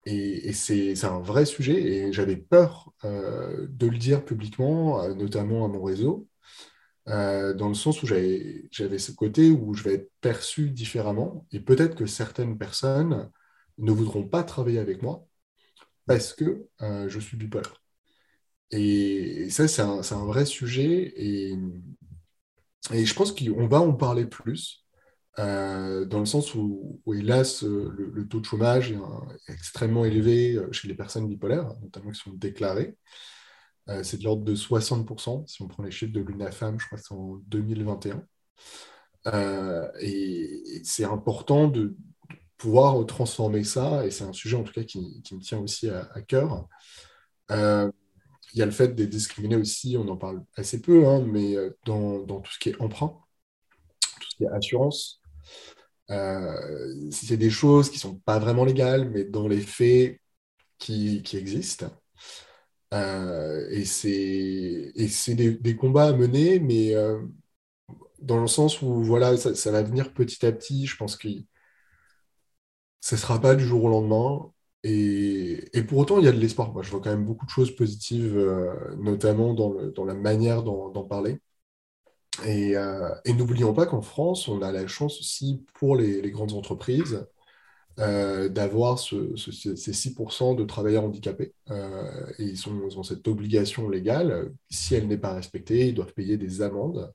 Et, 0.05 0.53
c'est 0.53 1.05
un 1.05 1.19
vrai 1.19 1.45
sujet 1.45 1.81
et 1.81 2.13
j'avais 2.13 2.35
peur 2.37 2.93
de 3.03 3.87
le 3.87 3.97
dire 3.97 4.23
publiquement, 4.25 5.07
notamment 5.15 5.65
à 5.65 5.67
mon 5.69 5.81
réseau, 5.81 6.27
euh, 7.09 7.53
dans 7.53 7.67
le 7.67 7.73
sens 7.73 8.01
où 8.01 8.07
j'avais 8.07 8.69
ce 8.71 9.11
côté 9.11 9.49
où 9.51 9.73
je 9.73 9.83
vais 9.83 9.95
être 9.95 10.11
perçu 10.21 10.69
différemment, 10.71 11.45
et 11.51 11.59
peut-être 11.59 11.95
que 11.95 12.05
certaines 12.05 12.57
personnes 12.57 13.29
ne 13.77 13.91
voudront 13.91 14.27
pas 14.27 14.43
travailler 14.43 14.79
avec 14.79 15.01
moi 15.01 15.27
parce 16.05 16.33
que 16.33 16.67
euh, 16.81 17.09
je 17.09 17.19
suis 17.19 17.37
bipolaire. 17.37 17.81
Et, 18.71 19.49
ça, 19.49 19.67
c'est 19.67 19.81
un, 19.81 20.25
vrai 20.25 20.45
sujet, 20.45 21.13
et, 21.15 21.55
je 22.91 23.13
pense 23.13 23.31
qu'on 23.31 23.67
va 23.67 23.79
en 23.79 23.93
parler 23.93 24.25
plus, 24.25 24.85
euh, 25.39 26.05
dans 26.05 26.19
le 26.19 26.25
sens 26.25 26.55
où, 26.55 27.01
hélas, 27.13 27.63
le, 27.63 28.27
taux 28.27 28.39
de 28.39 28.45
chômage 28.45 28.91
est, 28.91 28.97
extrêmement 29.53 30.05
élevé 30.05 30.59
chez 30.71 30.87
les 30.87 30.95
personnes 30.95 31.27
bipolaires, 31.27 31.73
notamment 31.81 32.11
qui 32.11 32.19
sont 32.19 32.33
déclarées. 32.33 32.97
Euh, 33.89 34.03
c'est 34.03 34.17
de 34.17 34.23
l'ordre 34.23 34.43
de 34.43 34.55
60%, 34.55 35.45
si 35.47 35.61
on 35.61 35.67
prend 35.67 35.83
les 35.83 35.91
chiffres 35.91 36.13
de 36.13 36.21
l'UNAFAM, 36.21 36.79
je 36.79 36.85
crois 36.85 36.97
que 36.97 37.03
c'est 37.03 37.13
en 37.13 37.35
2021. 37.47 38.25
Euh, 39.27 39.89
et, 39.99 40.81
c'est 40.83 41.05
important 41.05 41.67
de 41.67 41.95
pouvoir 42.57 43.05
transformer 43.05 43.63
ça, 43.63 44.05
et 44.05 44.11
c'est 44.11 44.23
un 44.23 44.33
sujet 44.33 44.55
en 44.57 44.63
tout 44.63 44.73
cas 44.73 44.83
qui, 44.83 44.99
me 44.99 45.39
tient 45.41 45.59
aussi 45.59 45.89
à, 45.89 46.21
cœur. 46.21 46.67
Euh, 47.51 47.91
il 48.53 48.59
y 48.59 48.61
a 48.61 48.65
le 48.65 48.71
fait 48.71 48.95
d'être 48.95 49.09
discriminé 49.09 49.55
aussi, 49.55 49.97
on 49.97 50.07
en 50.07 50.17
parle 50.17 50.43
assez 50.55 50.81
peu, 50.81 51.07
hein, 51.07 51.21
mais 51.25 51.55
dans, 51.85 52.23
tout 52.25 52.51
ce 52.51 52.59
qui 52.59 52.69
est 52.69 52.81
emprunt, 52.81 53.19
tout 54.21 54.29
ce 54.29 54.35
qui 54.37 54.43
est 54.43 54.49
assurance. 54.49 55.21
c'est 56.07 57.37
des 57.37 57.49
choses 57.49 57.89
qui 57.89 57.97
ne 57.97 58.01
sont 58.01 58.15
pas 58.17 58.39
vraiment 58.39 58.65
légales, 58.65 59.09
mais 59.09 59.23
dans 59.25 59.47
les 59.47 59.61
faits 59.61 60.19
qui 60.77 61.23
existent. 61.33 61.89
Euh, 62.93 63.67
et 63.71 63.85
c'est 63.85 65.35
des, 65.35 65.75
combats 65.75 66.07
à 66.07 66.13
mener, 66.13 66.59
mais 66.59 66.93
euh, 66.95 67.19
dans 68.19 68.39
le 68.39 68.47
sens 68.47 68.81
où 68.81 69.03
voilà, 69.03 69.35
ça, 69.37 69.71
va 69.71 69.81
venir 69.83 70.13
petit 70.13 70.45
à 70.45 70.51
petit. 70.51 70.85
Je 70.85 70.95
pense 70.97 71.15
que 71.17 71.27
ce 73.03 73.15
ne 73.15 73.19
sera 73.19 73.41
pas 73.41 73.55
du 73.55 73.65
jour 73.65 73.83
au 73.83 73.89
lendemain. 73.89 74.51
Et, 74.83 75.77
et 75.77 75.83
pour 75.83 75.99
autant, 75.99 76.19
il 76.19 76.25
y 76.25 76.27
a 76.29 76.31
de 76.31 76.39
l'espoir. 76.39 76.73
Moi, 76.73 76.83
je 76.83 76.91
vois 76.91 77.01
quand 77.01 77.09
même 77.11 77.25
beaucoup 77.25 77.45
de 77.45 77.51
choses 77.51 77.75
positives, 77.75 78.37
euh, 78.37 78.73
notamment 78.97 79.53
dans, 79.53 79.71
le, 79.73 79.91
dans, 79.91 80.05
la 80.05 80.13
manière 80.13 80.63
d'en 80.63 81.03
parler. 81.03 81.39
Et, 82.45 82.73
et 83.25 83.33
n'oublions 83.33 83.73
pas 83.73 83.85
qu'en 83.85 84.01
France, 84.01 84.47
on 84.47 84.61
a 84.61 84.71
la 84.71 84.87
chance 84.87 85.19
aussi 85.19 85.63
pour 85.75 85.95
les, 85.95 86.31
grandes 86.31 86.53
entreprises 86.53 87.25
euh, 87.99 88.49
d'avoir 88.49 88.97
ce, 88.97 89.35
ces 89.35 89.93
6% 89.93 90.55
de 90.55 90.63
travailleurs 90.63 91.03
handicapés. 91.03 91.53
Euh, 91.69 92.25
et 92.39 92.45
ils, 92.45 92.57
sont, 92.57 92.75
ont 92.97 93.03
cette 93.03 93.27
obligation 93.27 93.89
légale. 93.89 94.51
Si 94.69 94.95
elle 94.95 95.07
n'est 95.07 95.17
pas 95.17 95.33
respectée, 95.33 95.89
ils 95.89 95.93
doivent 95.93 96.13
payer 96.13 96.37
des 96.37 96.61
amendes. 96.61 97.13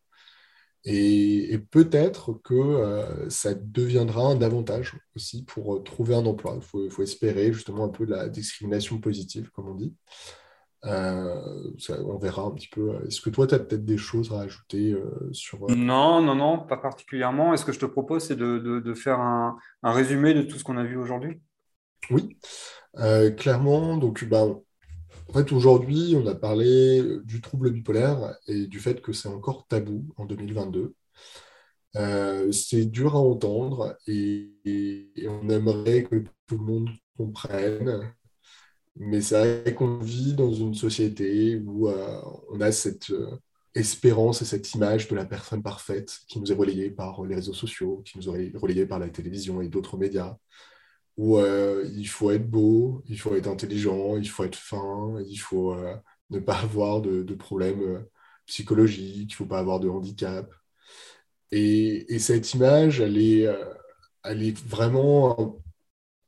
Et, 0.84 1.58
peut-être 1.70 2.40
que 2.44 2.54
euh, 2.54 3.28
ça 3.30 3.54
deviendra 3.54 4.22
un 4.22 4.40
avantage 4.42 4.96
aussi 5.16 5.44
pour 5.44 5.82
trouver 5.82 6.14
un 6.14 6.24
emploi. 6.24 6.54
Il 6.56 6.62
faut, 6.62 6.88
faut, 6.88 7.02
espérer 7.02 7.52
justement 7.52 7.84
un 7.84 7.88
peu 7.88 8.06
de 8.06 8.12
la 8.12 8.28
discrimination 8.28 8.98
positive, 8.98 9.50
comme 9.50 9.68
on 9.68 9.74
dit. 9.74 9.94
Euh, 10.84 11.72
on 12.04 12.18
verra 12.18 12.42
un 12.42 12.50
petit 12.52 12.68
peu. 12.68 13.04
Est-ce 13.06 13.20
que 13.20 13.30
toi, 13.30 13.46
tu 13.46 13.54
as 13.54 13.58
peut-être 13.58 13.84
des 13.84 13.96
choses 13.96 14.32
à 14.32 14.40
ajouter 14.40 14.92
euh, 14.92 15.28
sur... 15.32 15.64
Euh, 15.64 15.74
non, 15.74 16.22
non, 16.22 16.34
non, 16.34 16.58
pas 16.58 16.76
particulièrement. 16.76 17.52
Est-ce 17.52 17.64
que 17.64 17.72
je 17.72 17.80
te 17.80 17.86
propose, 17.86 18.24
c'est 18.24 18.36
de, 18.36 18.94
faire 18.94 19.20
un, 19.20 19.58
résumé 19.82 20.34
de 20.34 20.42
tout 20.42 20.56
ce 20.56 20.64
qu'on 20.64 20.76
a 20.76 20.84
vu 20.84 20.96
aujourd'hui? 20.96 21.40
Oui, 22.10 22.38
clairement. 23.36 23.96
Donc, 23.96 24.24
bah, 24.24 24.46
en 25.28 25.32
fait, 25.32 25.52
aujourd'hui, 25.52 26.14
on 26.16 26.26
a 26.26 26.34
parlé 26.34 27.02
du 27.24 27.40
trouble 27.40 27.70
bipolaire 27.70 28.34
et 28.46 28.66
du 28.66 28.80
fait 28.80 29.00
que 29.00 29.12
c'est 29.12 29.28
encore 29.28 29.66
tabou 29.66 30.06
en 30.16 30.24
2022. 30.26 30.94
c'est 32.52 32.86
dur 32.86 33.14
à 33.14 33.18
entendre 33.18 33.96
et, 34.06 34.50
on 35.26 35.48
aimerait 35.48 36.04
que 36.04 36.24
tout 36.46 36.58
le 36.58 36.64
monde 36.64 36.88
comprenne 37.16 38.12
mais 38.98 39.20
c'est 39.20 39.62
vrai 39.62 39.74
qu'on 39.74 39.98
vit 39.98 40.34
dans 40.34 40.52
une 40.52 40.74
société 40.74 41.56
où 41.64 41.88
euh, 41.88 42.20
on 42.50 42.60
a 42.60 42.72
cette 42.72 43.10
euh, 43.10 43.38
espérance 43.74 44.42
et 44.42 44.44
cette 44.44 44.74
image 44.74 45.08
de 45.08 45.14
la 45.14 45.24
personne 45.24 45.62
parfaite 45.62 46.18
qui 46.26 46.40
nous 46.40 46.50
est 46.50 46.54
relayée 46.54 46.90
par 46.90 47.24
les 47.24 47.36
réseaux 47.36 47.54
sociaux, 47.54 48.02
qui 48.04 48.18
nous 48.18 48.28
est 48.28 48.52
relayée 48.56 48.86
par 48.86 48.98
la 48.98 49.08
télévision 49.08 49.60
et 49.60 49.68
d'autres 49.68 49.96
médias, 49.96 50.36
où 51.18 51.38
euh, 51.38 51.84
il 51.96 52.08
faut 52.08 52.30
être 52.30 52.48
beau, 52.50 53.02
il 53.08 53.20
faut 53.20 53.34
être 53.36 53.48
intelligent, 53.48 54.16
il 54.16 54.28
faut 54.28 54.44
être 54.44 54.56
fin, 54.56 55.18
il 55.28 55.36
faut 55.38 55.76
ne 56.30 56.38
pas 56.40 56.58
avoir 56.62 57.02
de, 57.02 57.34
problèmes 57.34 58.06
psychologiques, 58.46 59.32
il 59.32 59.34
ne 59.34 59.36
faut 59.36 59.46
pas 59.46 59.58
avoir 59.60 59.80
de 59.80 59.88
handicap. 59.88 60.50
Et, 61.50 62.14
et 62.14 62.18
cette 62.18 62.54
image, 62.54 63.00
elle 63.00 63.18
est, 63.18 63.46
est 64.24 64.58
vraiment 64.66 65.60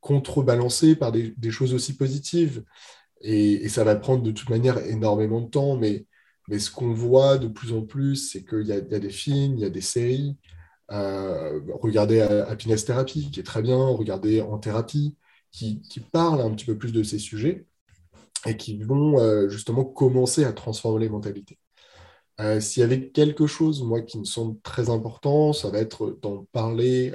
contrebalancé 0.00 0.96
par 0.96 1.12
des, 1.12 1.50
choses 1.50 1.74
aussi 1.74 1.96
positives. 1.96 2.64
Et, 3.22 3.68
ça 3.68 3.85
va 3.85 3.96
prendre 3.96 4.22
de 4.22 4.31
toute 4.33 4.50
manière 4.50 4.79
énormément 4.79 5.40
de 5.42 5.50
temps, 5.50 5.76
mais 5.76 6.07
ce 6.59 6.70
qu'on 6.70 6.92
voit 6.94 7.38
de 7.38 7.48
plus 7.48 7.72
en 7.72 7.83
plus, 7.83 8.31
c'est 8.31 8.44
qu'il 8.44 8.66
y, 8.66 8.72
a 8.72 8.81
des 8.81 9.11
films, 9.11 9.55
il 9.57 9.61
y 9.61 9.64
a 9.64 9.70
des 9.70 9.81
séries. 9.81 10.37
Euh, 10.90 11.61
regardez 11.81 12.20
Happiness 12.20 12.85
Therapy, 12.85 13.31
qui 13.31 13.40
est 13.40 13.44
très 13.44 13.62
bien, 13.62 13.79
regardez 13.79 14.40
En 14.40 14.59
Thérapie, 14.59 15.16
qui, 15.53 15.81
qui 15.83 16.00
parlent 16.00 16.40
un 16.40 16.50
petit 16.50 16.66
peu 16.66 16.76
plus 16.79 16.92
de 16.92 17.03
ces 17.03 17.18
sujets 17.18 17.66
et 18.46 18.57
qui 18.57 18.83
vont 18.83 19.18
euh, 19.20 19.48
justement 19.48 19.85
commencer 19.85 20.44
à 20.44 20.53
transformer 20.53 21.00
les 21.00 21.09
mentalités. 21.09 21.59
Euh, 22.40 22.61
s'il 22.61 22.81
y 22.81 22.85
avait 22.85 23.11
quelque 23.11 23.46
chose, 23.46 23.83
moi, 23.83 24.00
qui 24.00 24.18
me 24.18 24.24
semble 24.24 24.59
très 24.62 24.88
important, 24.88 25.53
ça 25.53 25.70
va 25.70 25.79
être 25.79 26.18
d'en 26.22 26.46
parler 26.53 27.12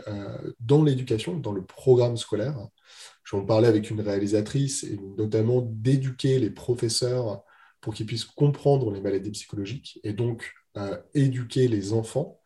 dans 0.59 0.83
l'éducation, 0.83 1.37
dans 1.37 1.51
le 1.51 1.63
programme 1.65 2.17
scolaire. 2.17 2.57
Je 3.23 3.35
vais 3.35 3.41
en 3.41 3.45
parler 3.45 3.67
avec 3.67 3.89
une 3.89 4.01
réalisatrice 4.01 4.83
et 4.83 4.99
notamment 5.17 5.61
d'éduquer 5.63 6.37
les 6.37 6.51
professeurs 6.51 7.43
pour 7.81 7.93
qu'ils 7.93 8.05
puissent 8.07 8.25
comprendre 8.25 8.91
les 8.91 9.01
maladies 9.01 9.31
psychologiques 9.31 9.99
et 10.03 10.13
donc 10.13 10.53
euh, 10.77 10.97
éduquer 11.13 11.67
les 11.67 11.93
enfants, 11.93 12.41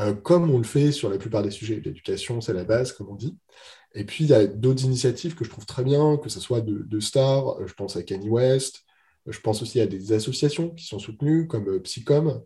euh, 0.00 0.14
comme 0.14 0.50
on 0.50 0.58
le 0.58 0.64
fait 0.64 0.92
sur 0.92 1.10
la 1.10 1.18
plupart 1.18 1.42
des 1.42 1.50
sujets. 1.50 1.80
L'éducation, 1.84 2.40
c'est 2.40 2.52
la 2.52 2.64
base, 2.64 2.92
comme 2.92 3.08
on 3.08 3.14
dit. 3.14 3.36
Et 3.94 4.04
puis, 4.04 4.24
il 4.24 4.30
y 4.30 4.34
a 4.34 4.46
d'autres 4.46 4.84
initiatives 4.84 5.34
que 5.34 5.44
je 5.44 5.50
trouve 5.50 5.66
très 5.66 5.84
bien, 5.84 6.18
que 6.18 6.28
ce 6.28 6.40
soit 6.40 6.60
de, 6.60 7.00
stars, 7.00 7.66
je 7.66 7.74
pense 7.74 7.96
à 7.96 8.02
Kanye 8.02 8.28
West, 8.28 8.84
je 9.26 9.40
pense 9.40 9.62
aussi 9.62 9.80
à 9.80 9.86
des 9.86 10.12
associations 10.12 10.70
qui 10.70 10.86
sont 10.86 10.98
soutenues, 10.98 11.46
comme 11.46 11.68
euh, 11.68 11.80
Psycom, 11.80 12.42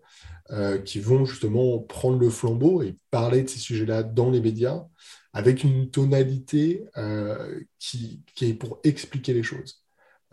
qui 0.85 1.01
vont 1.01 1.25
justement 1.25 1.79
prendre 1.79 2.19
le 2.19 2.29
flambeau 2.29 2.83
et 2.83 2.95
parler 3.11 3.43
de 3.43 3.49
ces 3.49 3.59
sujets-là 3.59 4.03
dans 4.03 4.31
les 4.31 4.41
médias, 4.43 4.85
avec 5.33 5.65
une 5.65 5.91
tonalité 5.91 6.85
euh, 6.97 7.61
qui, 7.79 8.23
est 8.41 8.55
pour 8.55 8.81
expliquer 8.85 9.35
les 9.35 9.43
choses. 9.43 9.83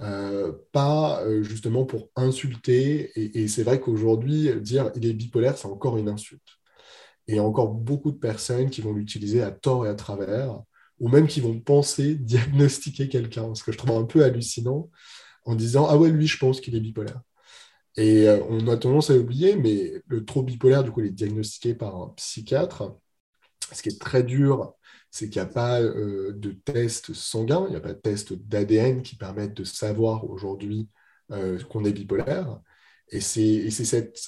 Euh, 0.01 0.53
pas 0.71 1.21
euh, 1.23 1.43
justement 1.43 1.85
pour 1.85 2.09
insulter. 2.15 3.11
Et, 3.15 3.47
c'est 3.47 3.63
vrai 3.63 3.79
qu'aujourd'hui, 3.79 4.49
dire 4.61 4.91
il 4.95 5.05
est 5.05 5.13
bipolaire, 5.13 5.57
c'est 5.57 5.67
encore 5.67 5.97
une 5.97 6.09
insulte. 6.09 6.58
Et 7.29 7.33
il 7.33 7.35
y 7.35 7.39
a 7.39 7.43
encore 7.43 7.69
beaucoup 7.69 8.11
de 8.11 8.17
personnes 8.17 8.71
qui 8.71 8.81
vont 8.81 8.91
l'utiliser 8.91 9.43
à 9.43 9.51
tort 9.51 9.85
et 9.85 9.89
à 9.89 9.93
travers, 9.93 10.59
ou 10.99 11.09
même 11.09 11.27
qui 11.27 11.41
vont 11.41 11.59
penser 11.59 12.15
diagnostiquer 12.17 13.07
quelqu'un, 13.07 13.53
ce 13.55 13.63
que 13.63 13.71
je 13.71 13.77
trouve 13.77 13.91
un 13.91 14.05
peu 14.05 14.23
hallucinant, 14.23 14.89
en 15.45 15.55
disant 15.55 15.87
Ah 15.89 15.97
ouais, 15.97 16.09
lui, 16.09 16.27
je 16.27 16.39
pense 16.39 16.59
qu'il 16.61 16.75
est 16.75 16.79
bipolaire. 16.81 17.21
Et 17.97 18.27
on 18.49 18.67
a 18.67 18.77
tendance 18.77 19.09
à 19.11 19.15
oublier, 19.15 19.55
mais 19.55 20.01
le 20.07 20.25
trouble 20.25 20.47
bipolaire, 20.51 20.83
du 20.83 20.91
coup, 20.91 21.01
il 21.01 21.07
est 21.07 21.11
diagnostiqué 21.11 21.75
par 21.75 21.95
un 21.95 22.09
psychiatre, 22.17 22.97
ce 23.71 23.83
qui 23.83 23.89
est 23.89 24.01
très 24.01 24.23
dur 24.23 24.73
c'est 25.11 25.29
qu'il 25.29 25.41
n'y 25.41 25.47
a 25.47 25.51
pas 25.51 25.81
euh, 25.81 26.33
de 26.33 26.51
test 26.51 27.13
sanguin, 27.13 27.65
il 27.67 27.71
n'y 27.71 27.75
a 27.77 27.81
pas 27.81 27.93
de 27.93 27.99
test 27.99 28.33
d'ADN 28.33 29.01
qui 29.01 29.15
permettent 29.15 29.55
de 29.55 29.63
savoir 29.63 30.29
aujourd'hui 30.29 30.89
qu'on 31.69 31.85
est 31.85 31.93
bipolaire. 31.93 32.59
Et 33.11 33.21
c'est 33.21 33.69
cette 33.69 34.19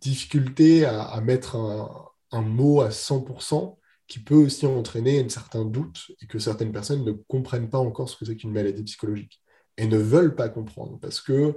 difficulté 0.00 0.84
à, 0.84 1.20
mettre 1.20 1.56
un, 1.56 2.42
mot 2.42 2.80
à 2.80 2.90
100% 2.90 3.78
qui 4.06 4.18
peut 4.18 4.34
aussi 4.34 4.66
entraîner 4.66 5.24
un 5.24 5.28
certain 5.28 5.64
doute 5.64 6.10
et 6.20 6.26
que 6.26 6.38
certaines 6.38 6.72
personnes 6.72 7.04
ne 7.04 7.12
comprennent 7.12 7.70
pas 7.70 7.78
encore 7.78 8.08
ce 8.08 8.16
que 8.16 8.24
c'est 8.24 8.36
qu'une 8.36 8.52
maladie 8.52 8.82
psychologique 8.82 9.40
et 9.76 9.86
ne 9.86 9.96
veulent 9.96 10.34
pas 10.34 10.48
comprendre 10.48 10.98
parce 11.00 11.20
que 11.20 11.56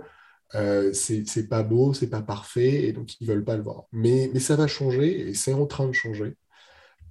euh, 0.55 0.93
c'est 0.93 1.49
pas 1.49 1.63
beau, 1.63 1.93
c'est 1.93 2.09
pas 2.09 2.21
parfait 2.21 2.85
et 2.85 2.93
donc 2.93 3.19
ils 3.19 3.27
veulent 3.27 3.43
pas 3.43 3.57
le 3.57 3.63
voir. 3.63 3.85
Mais, 3.91 4.37
ça 4.39 4.55
va 4.55 4.67
changer 4.67 5.29
et 5.29 5.33
c'est 5.33 5.53
en 5.53 5.65
train 5.65 5.87
de 5.87 5.93
changer. 5.93 6.35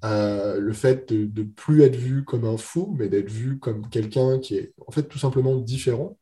Euh, 0.05 0.61
le 0.61 0.73
fait 0.73 1.12
de 1.12 1.40
ne 1.42 1.47
plus 1.47 1.83
être 1.83 1.97
vu 1.97 2.25
comme 2.25 2.45
un 2.45 2.57
fou, 2.57 2.95
mais 2.99 3.09
d'être 3.09 3.31
vu 3.31 3.59
comme 3.59 3.88
quelqu'un 3.88 4.38
qui 4.40 4.57
est 4.57 4.75
en 4.87 4.92
fait 4.92 5.05
tout 5.05 5.19
simplement 5.19 5.57
différent, 5.57 6.19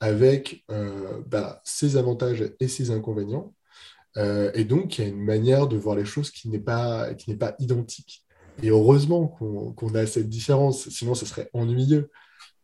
avec 0.00 0.64
euh, 0.70 1.22
bah, 1.26 1.60
ses 1.64 1.96
avantages 1.96 2.44
et 2.60 2.68
ses 2.68 2.90
inconvénients. 2.90 3.54
Euh, 4.16 4.50
et 4.54 4.64
donc, 4.64 4.98
il 4.98 5.02
y 5.02 5.04
a 5.04 5.08
une 5.08 5.24
manière 5.24 5.66
de 5.66 5.76
voir 5.76 5.96
les 5.96 6.04
choses 6.04 6.30
qui 6.30 6.48
n'est 6.48 6.58
pas, 6.58 7.08
pas 7.38 7.54
identique. 7.58 8.24
Et 8.62 8.70
heureusement 8.70 9.28
qu'on 9.28 9.94
a 9.94 10.06
cette 10.06 10.30
différence, 10.30 10.88
sinon 10.88 11.14
ce 11.14 11.26
serait 11.26 11.50
ennuyeux. 11.52 12.10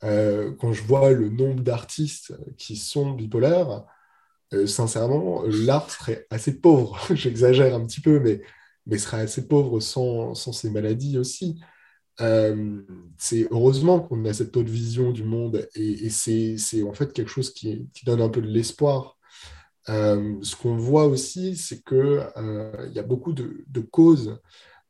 Euh, 0.04 0.52
quand 0.58 0.72
je 0.72 0.82
vois 0.82 1.12
le 1.12 1.28
nombre 1.28 1.62
d'artistes 1.62 2.34
qui 2.56 2.76
sont 2.76 3.10
bipolaires, 3.10 3.84
sincèrement, 4.66 5.42
l'art 5.46 5.90
serait 5.90 6.26
assez 6.30 6.58
pauvre. 6.60 6.98
J'exagère 7.14 7.74
un 7.74 7.84
petit 7.86 8.00
peu, 8.00 8.20
mais, 8.20 8.42
mais 8.86 8.98
serait 8.98 9.20
assez 9.20 9.46
pauvre 9.46 9.80
sans, 9.80 10.34
sans 10.34 10.52
ces 10.52 10.70
maladies 10.70 11.18
aussi. 11.18 11.60
Euh, 12.20 12.82
c'est 13.18 13.48
heureusement 13.50 14.00
qu'on 14.00 14.24
a 14.26 14.32
cette 14.32 14.56
autre 14.56 14.70
vision 14.70 15.12
du 15.12 15.24
monde 15.24 15.66
et, 15.74 16.10
c'est 16.10 16.82
en 16.82 16.92
fait 16.92 17.12
quelque 17.12 17.30
chose 17.30 17.52
qui, 17.52 17.88
donne 18.04 18.20
un 18.20 18.28
peu 18.28 18.42
de 18.42 18.48
l'espoir. 18.48 19.18
ce 19.86 20.56
qu'on 20.56 20.76
voit 20.76 21.06
aussi, 21.06 21.56
c'est 21.56 21.82
qu'il 21.84 22.26
il 22.88 22.92
y 22.92 22.98
a 22.98 23.02
beaucoup 23.02 23.32
de, 23.32 23.80
causes 23.90 24.38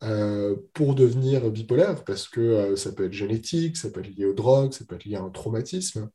euh, 0.03 0.57
pour 0.75 0.95
devenir 0.97 1.49
bipolaire, 1.51 2.05
parce 2.05 2.29
que 2.29 2.41
euh, 2.41 2.77
ça 2.77 2.93
peut 2.93 3.05
être 3.07 3.13
génétique, 3.13 3.77
ça 3.77 3.89
peut 3.91 4.01
être 4.01 4.09
lié 4.17 4.25
aux 4.25 4.35
drogues, 4.35 4.73
ça 4.73 4.85
peut 4.85 4.97
être 4.97 5.05
lié 5.05 5.15
à 5.17 5.23
un 5.23 5.31
traumatisme. 5.31 6.11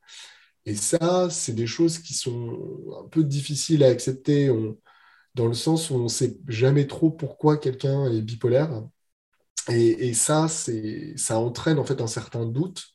Et 0.65 0.75
ça, 0.75 1.29
c'est 1.29 1.53
des 1.53 1.67
choses 1.67 1.99
qui 1.99 2.13
sont 2.13 2.59
un 3.01 3.07
peu 3.07 3.23
difficiles 3.23 3.83
à 3.85 3.87
accepter, 3.89 4.51
dans 5.35 5.47
le 5.47 5.53
sens 5.53 5.89
où 5.89 5.95
on 5.95 6.03
ne 6.03 6.07
sait 6.09 6.37
jamais 6.47 6.87
trop 6.87 7.11
pourquoi 7.11 7.57
quelqu'un 7.57 8.11
est 8.11 8.21
bipolaire. 8.21 8.83
Et, 9.69 10.13
ça, 10.13 10.47
ça 10.47 11.39
entraîne 11.39 11.79
en 11.79 11.83
fait 11.83 12.01
un 12.01 12.07
certain 12.07 12.45
doute 12.45 12.85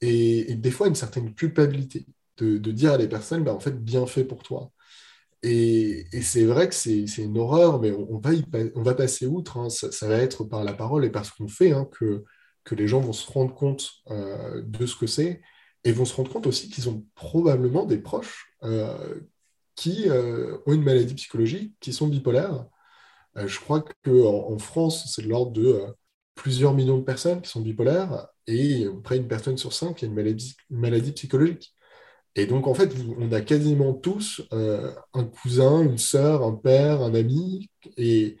et, 0.00 0.54
des 0.54 0.70
fois 0.70 0.88
une 0.88 0.94
certaine 0.94 1.34
culpabilité 1.34 2.06
de, 2.38 2.58
dire 2.70 2.92
à 2.92 2.98
des 2.98 3.08
personnes, 3.08 3.44
bah, 3.44 3.54
en 3.54 3.60
fait, 3.60 3.72
bien 3.82 4.06
fait 4.06 4.24
pour 4.24 4.42
toi. 4.42 4.70
Et, 5.42 6.06
c'est 6.22 6.44
vrai 6.44 6.68
que 6.68 6.74
c'est 6.74 7.06
une 7.18 7.38
horreur, 7.38 7.80
mais 7.80 7.92
on, 7.92 8.18
va, 8.18 8.30
on 8.74 8.82
va 8.82 8.94
passer 8.94 9.26
outre. 9.26 9.58
Hein. 9.58 9.68
Ça, 9.70 10.08
va 10.08 10.18
être 10.18 10.44
par 10.44 10.64
la 10.64 10.74
parole 10.74 11.04
et 11.04 11.10
par 11.10 11.24
ce 11.24 11.32
qu'on 11.32 11.48
fait 11.48 11.72
hein, 11.72 11.88
que, 11.92 12.24
que 12.64 12.74
les 12.74 12.88
gens 12.88 13.00
vont 13.00 13.12
se 13.12 13.30
rendre 13.30 13.54
compte 13.54 13.90
euh, 14.10 14.62
de 14.62 14.86
ce 14.86 14.96
que 14.96 15.06
c'est 15.06 15.40
et 15.84 15.92
vont 15.92 16.04
se 16.04 16.14
rendre 16.14 16.32
compte 16.32 16.46
aussi 16.46 16.68
qu'ils 16.68 16.88
ont 16.88 17.06
probablement 17.14 17.84
des 17.86 17.98
proches 17.98 18.52
euh, 18.64 19.20
qui 19.76 20.08
euh, 20.08 20.58
ont 20.66 20.72
une 20.72 20.82
maladie 20.82 21.14
psychologique, 21.14 21.76
qui 21.80 21.92
sont 21.92 22.08
bipolaires. 22.08 22.66
je 23.36 23.60
crois 23.60 23.84
qu'en 24.04 24.52
en 24.52 24.58
France, 24.58 25.12
c'est 25.14 25.22
de 25.22 25.28
l'ordre 25.28 25.52
de 25.52 25.80
plusieurs 26.36 26.74
millions 26.74 26.98
de 26.98 27.04
personnes 27.04 27.42
qui 27.42 27.50
sont 27.50 27.60
bipolaires 27.60 28.28
et 28.46 28.86
près 29.02 29.18
d'une 29.18 29.26
personne 29.26 29.58
sur 29.58 29.72
cinq 29.72 29.96
qui 29.96 30.04
a 30.04 30.08
une 30.08 30.14
maladie, 30.14 30.56
une 30.70 31.12
psychologique. 31.14 31.74
Et 32.36 32.46
donc, 32.46 32.66
en 32.66 32.74
fait, 32.74 32.92
on 33.18 33.32
a 33.32 33.40
quasiment 33.40 33.94
tous 33.94 34.42
euh, 34.52 34.92
un 35.14 35.24
cousin, 35.24 35.82
une 35.82 35.98
sœur, 35.98 36.42
un 36.44 36.54
père, 36.54 37.00
un 37.02 37.14
ami. 37.14 37.70
Et, 37.96 38.36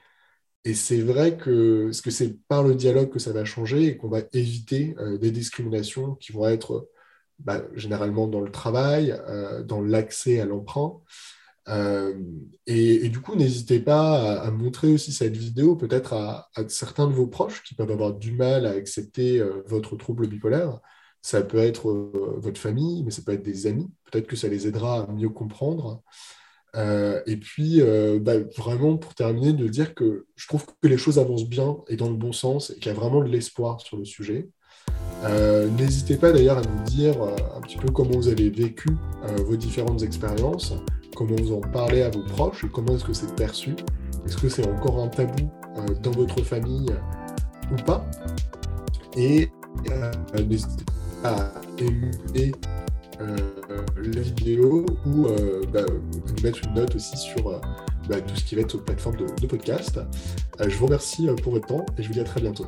c'est 0.74 1.00
vrai 1.00 1.36
que, 1.36 1.90
que 2.02 2.10
c'est 2.10 2.36
par 2.48 2.64
le 2.64 2.74
dialogue 2.74 3.10
que 3.10 3.20
ça 3.20 3.32
va 3.32 3.44
changer 3.44 3.84
et 3.86 3.96
qu'on 3.96 4.08
va 4.08 4.22
éviter 4.32 4.96
euh, 4.98 5.16
des 5.16 5.30
discriminations 5.30 6.16
qui 6.16 6.32
vont 6.32 6.48
être 6.48 6.88
bah, 7.38 7.62
généralement 7.74 8.26
dans 8.26 8.40
le 8.40 8.50
travail, 8.50 9.12
euh, 9.28 9.62
dans 9.62 9.80
l'accès 9.80 10.40
à 10.40 10.44
l'emprunt. 10.44 11.00
Et, 11.68 13.08
du 13.08 13.20
coup, 13.20 13.34
n'hésitez 13.34 13.80
pas 13.80 14.40
à, 14.40 14.50
montrer 14.50 14.92
aussi 14.92 15.12
cette 15.12 15.36
vidéo 15.36 15.76
peut-être 15.76 16.12
à, 16.12 16.48
certains 16.68 17.06
de 17.08 17.12
vos 17.12 17.26
proches 17.26 17.62
qui 17.62 17.74
peuvent 17.74 17.90
avoir 17.90 18.14
du 18.14 18.32
mal 18.32 18.66
à 18.66 18.70
accepter 18.70 19.42
votre 19.66 19.96
trouble 19.96 20.28
bipolaire 20.28 20.80
ça 21.26 21.42
peut 21.42 21.58
être 21.58 21.90
euh, 21.90 22.36
votre 22.38 22.60
famille, 22.60 23.02
mais 23.02 23.10
ça 23.10 23.20
peut 23.20 23.32
être 23.32 23.42
des 23.42 23.66
amis. 23.66 23.90
Peut-être 24.04 24.28
que 24.28 24.36
ça 24.36 24.46
les 24.46 24.68
aidera 24.68 25.02
à 25.02 25.06
mieux 25.08 25.28
comprendre. 25.28 26.02
Euh, 26.76 27.20
et 27.26 27.36
puis, 27.36 27.80
euh, 27.80 28.20
bah, 28.20 28.38
vraiment, 28.56 28.96
pour 28.96 29.12
terminer, 29.16 29.52
de 29.52 29.66
dire 29.66 29.96
que 29.96 30.26
je 30.36 30.46
trouve 30.46 30.64
que 30.66 30.86
les 30.86 30.98
choses 30.98 31.18
avancent 31.18 31.48
bien 31.48 31.78
et 31.88 31.96
dans 31.96 32.10
le 32.10 32.16
bon 32.16 32.32
sens 32.32 32.70
et 32.70 32.74
qu'il 32.74 32.86
y 32.86 32.90
a 32.90 32.94
vraiment 32.94 33.24
de 33.24 33.28
l'espoir 33.28 33.80
sur 33.80 33.96
le 33.96 34.04
sujet. 34.04 34.48
N'hésitez 35.78 36.16
pas 36.16 36.32
d'ailleurs 36.32 36.58
à 36.58 36.62
nous 36.62 36.84
dire 36.84 37.16
un 37.56 37.60
petit 37.60 37.78
peu 37.78 37.90
comment 37.90 38.16
vous 38.16 38.28
avez 38.28 38.48
vécu 38.50 38.90
vos 39.44 39.56
différentes 39.56 40.02
expériences, 40.02 40.74
comment 41.16 41.36
vous 41.36 41.52
en 41.52 41.60
parlez 41.60 42.02
à 42.02 42.10
vos 42.10 42.22
proches 42.22 42.64
comment 42.72 42.94
est-ce 42.94 43.04
que 43.04 43.12
c'est 43.12 43.34
perçu. 43.34 43.74
Est-ce 44.24 44.36
que 44.36 44.48
c'est 44.48 44.66
encore 44.68 45.00
un 45.00 45.08
tabou 45.08 45.50
dans 46.02 46.10
votre 46.12 46.42
famille 46.42 46.92
ou 47.72 47.76
pas 47.82 48.04
Et 49.16 49.50
n'hésitez 50.34 50.84
à 51.24 51.50
aimer 51.78 52.52
euh, 53.20 53.36
la 53.96 54.20
vidéo 54.20 54.84
ou 55.06 55.26
euh, 55.26 55.62
bah, 55.72 55.80
mettre 56.42 56.60
une 56.66 56.74
note 56.74 56.94
aussi 56.94 57.16
sur 57.16 57.48
euh, 57.48 57.58
bah, 58.08 58.20
tout 58.20 58.36
ce 58.36 58.44
qui 58.44 58.54
va 58.54 58.62
être 58.62 58.70
sur 58.70 58.84
plateforme 58.84 59.16
de, 59.16 59.26
de 59.40 59.46
podcast. 59.46 59.98
je 60.60 60.76
vous 60.76 60.86
remercie 60.86 61.26
pour 61.42 61.52
votre 61.52 61.66
temps 61.66 61.86
et 61.96 62.02
je 62.02 62.08
vous 62.08 62.14
dis 62.14 62.20
à 62.20 62.24
très 62.24 62.40
bientôt. 62.40 62.66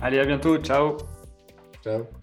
Allez, 0.00 0.18
à 0.18 0.24
bientôt. 0.24 0.56
Ciao. 0.58 0.96
Ciao. 1.82 2.21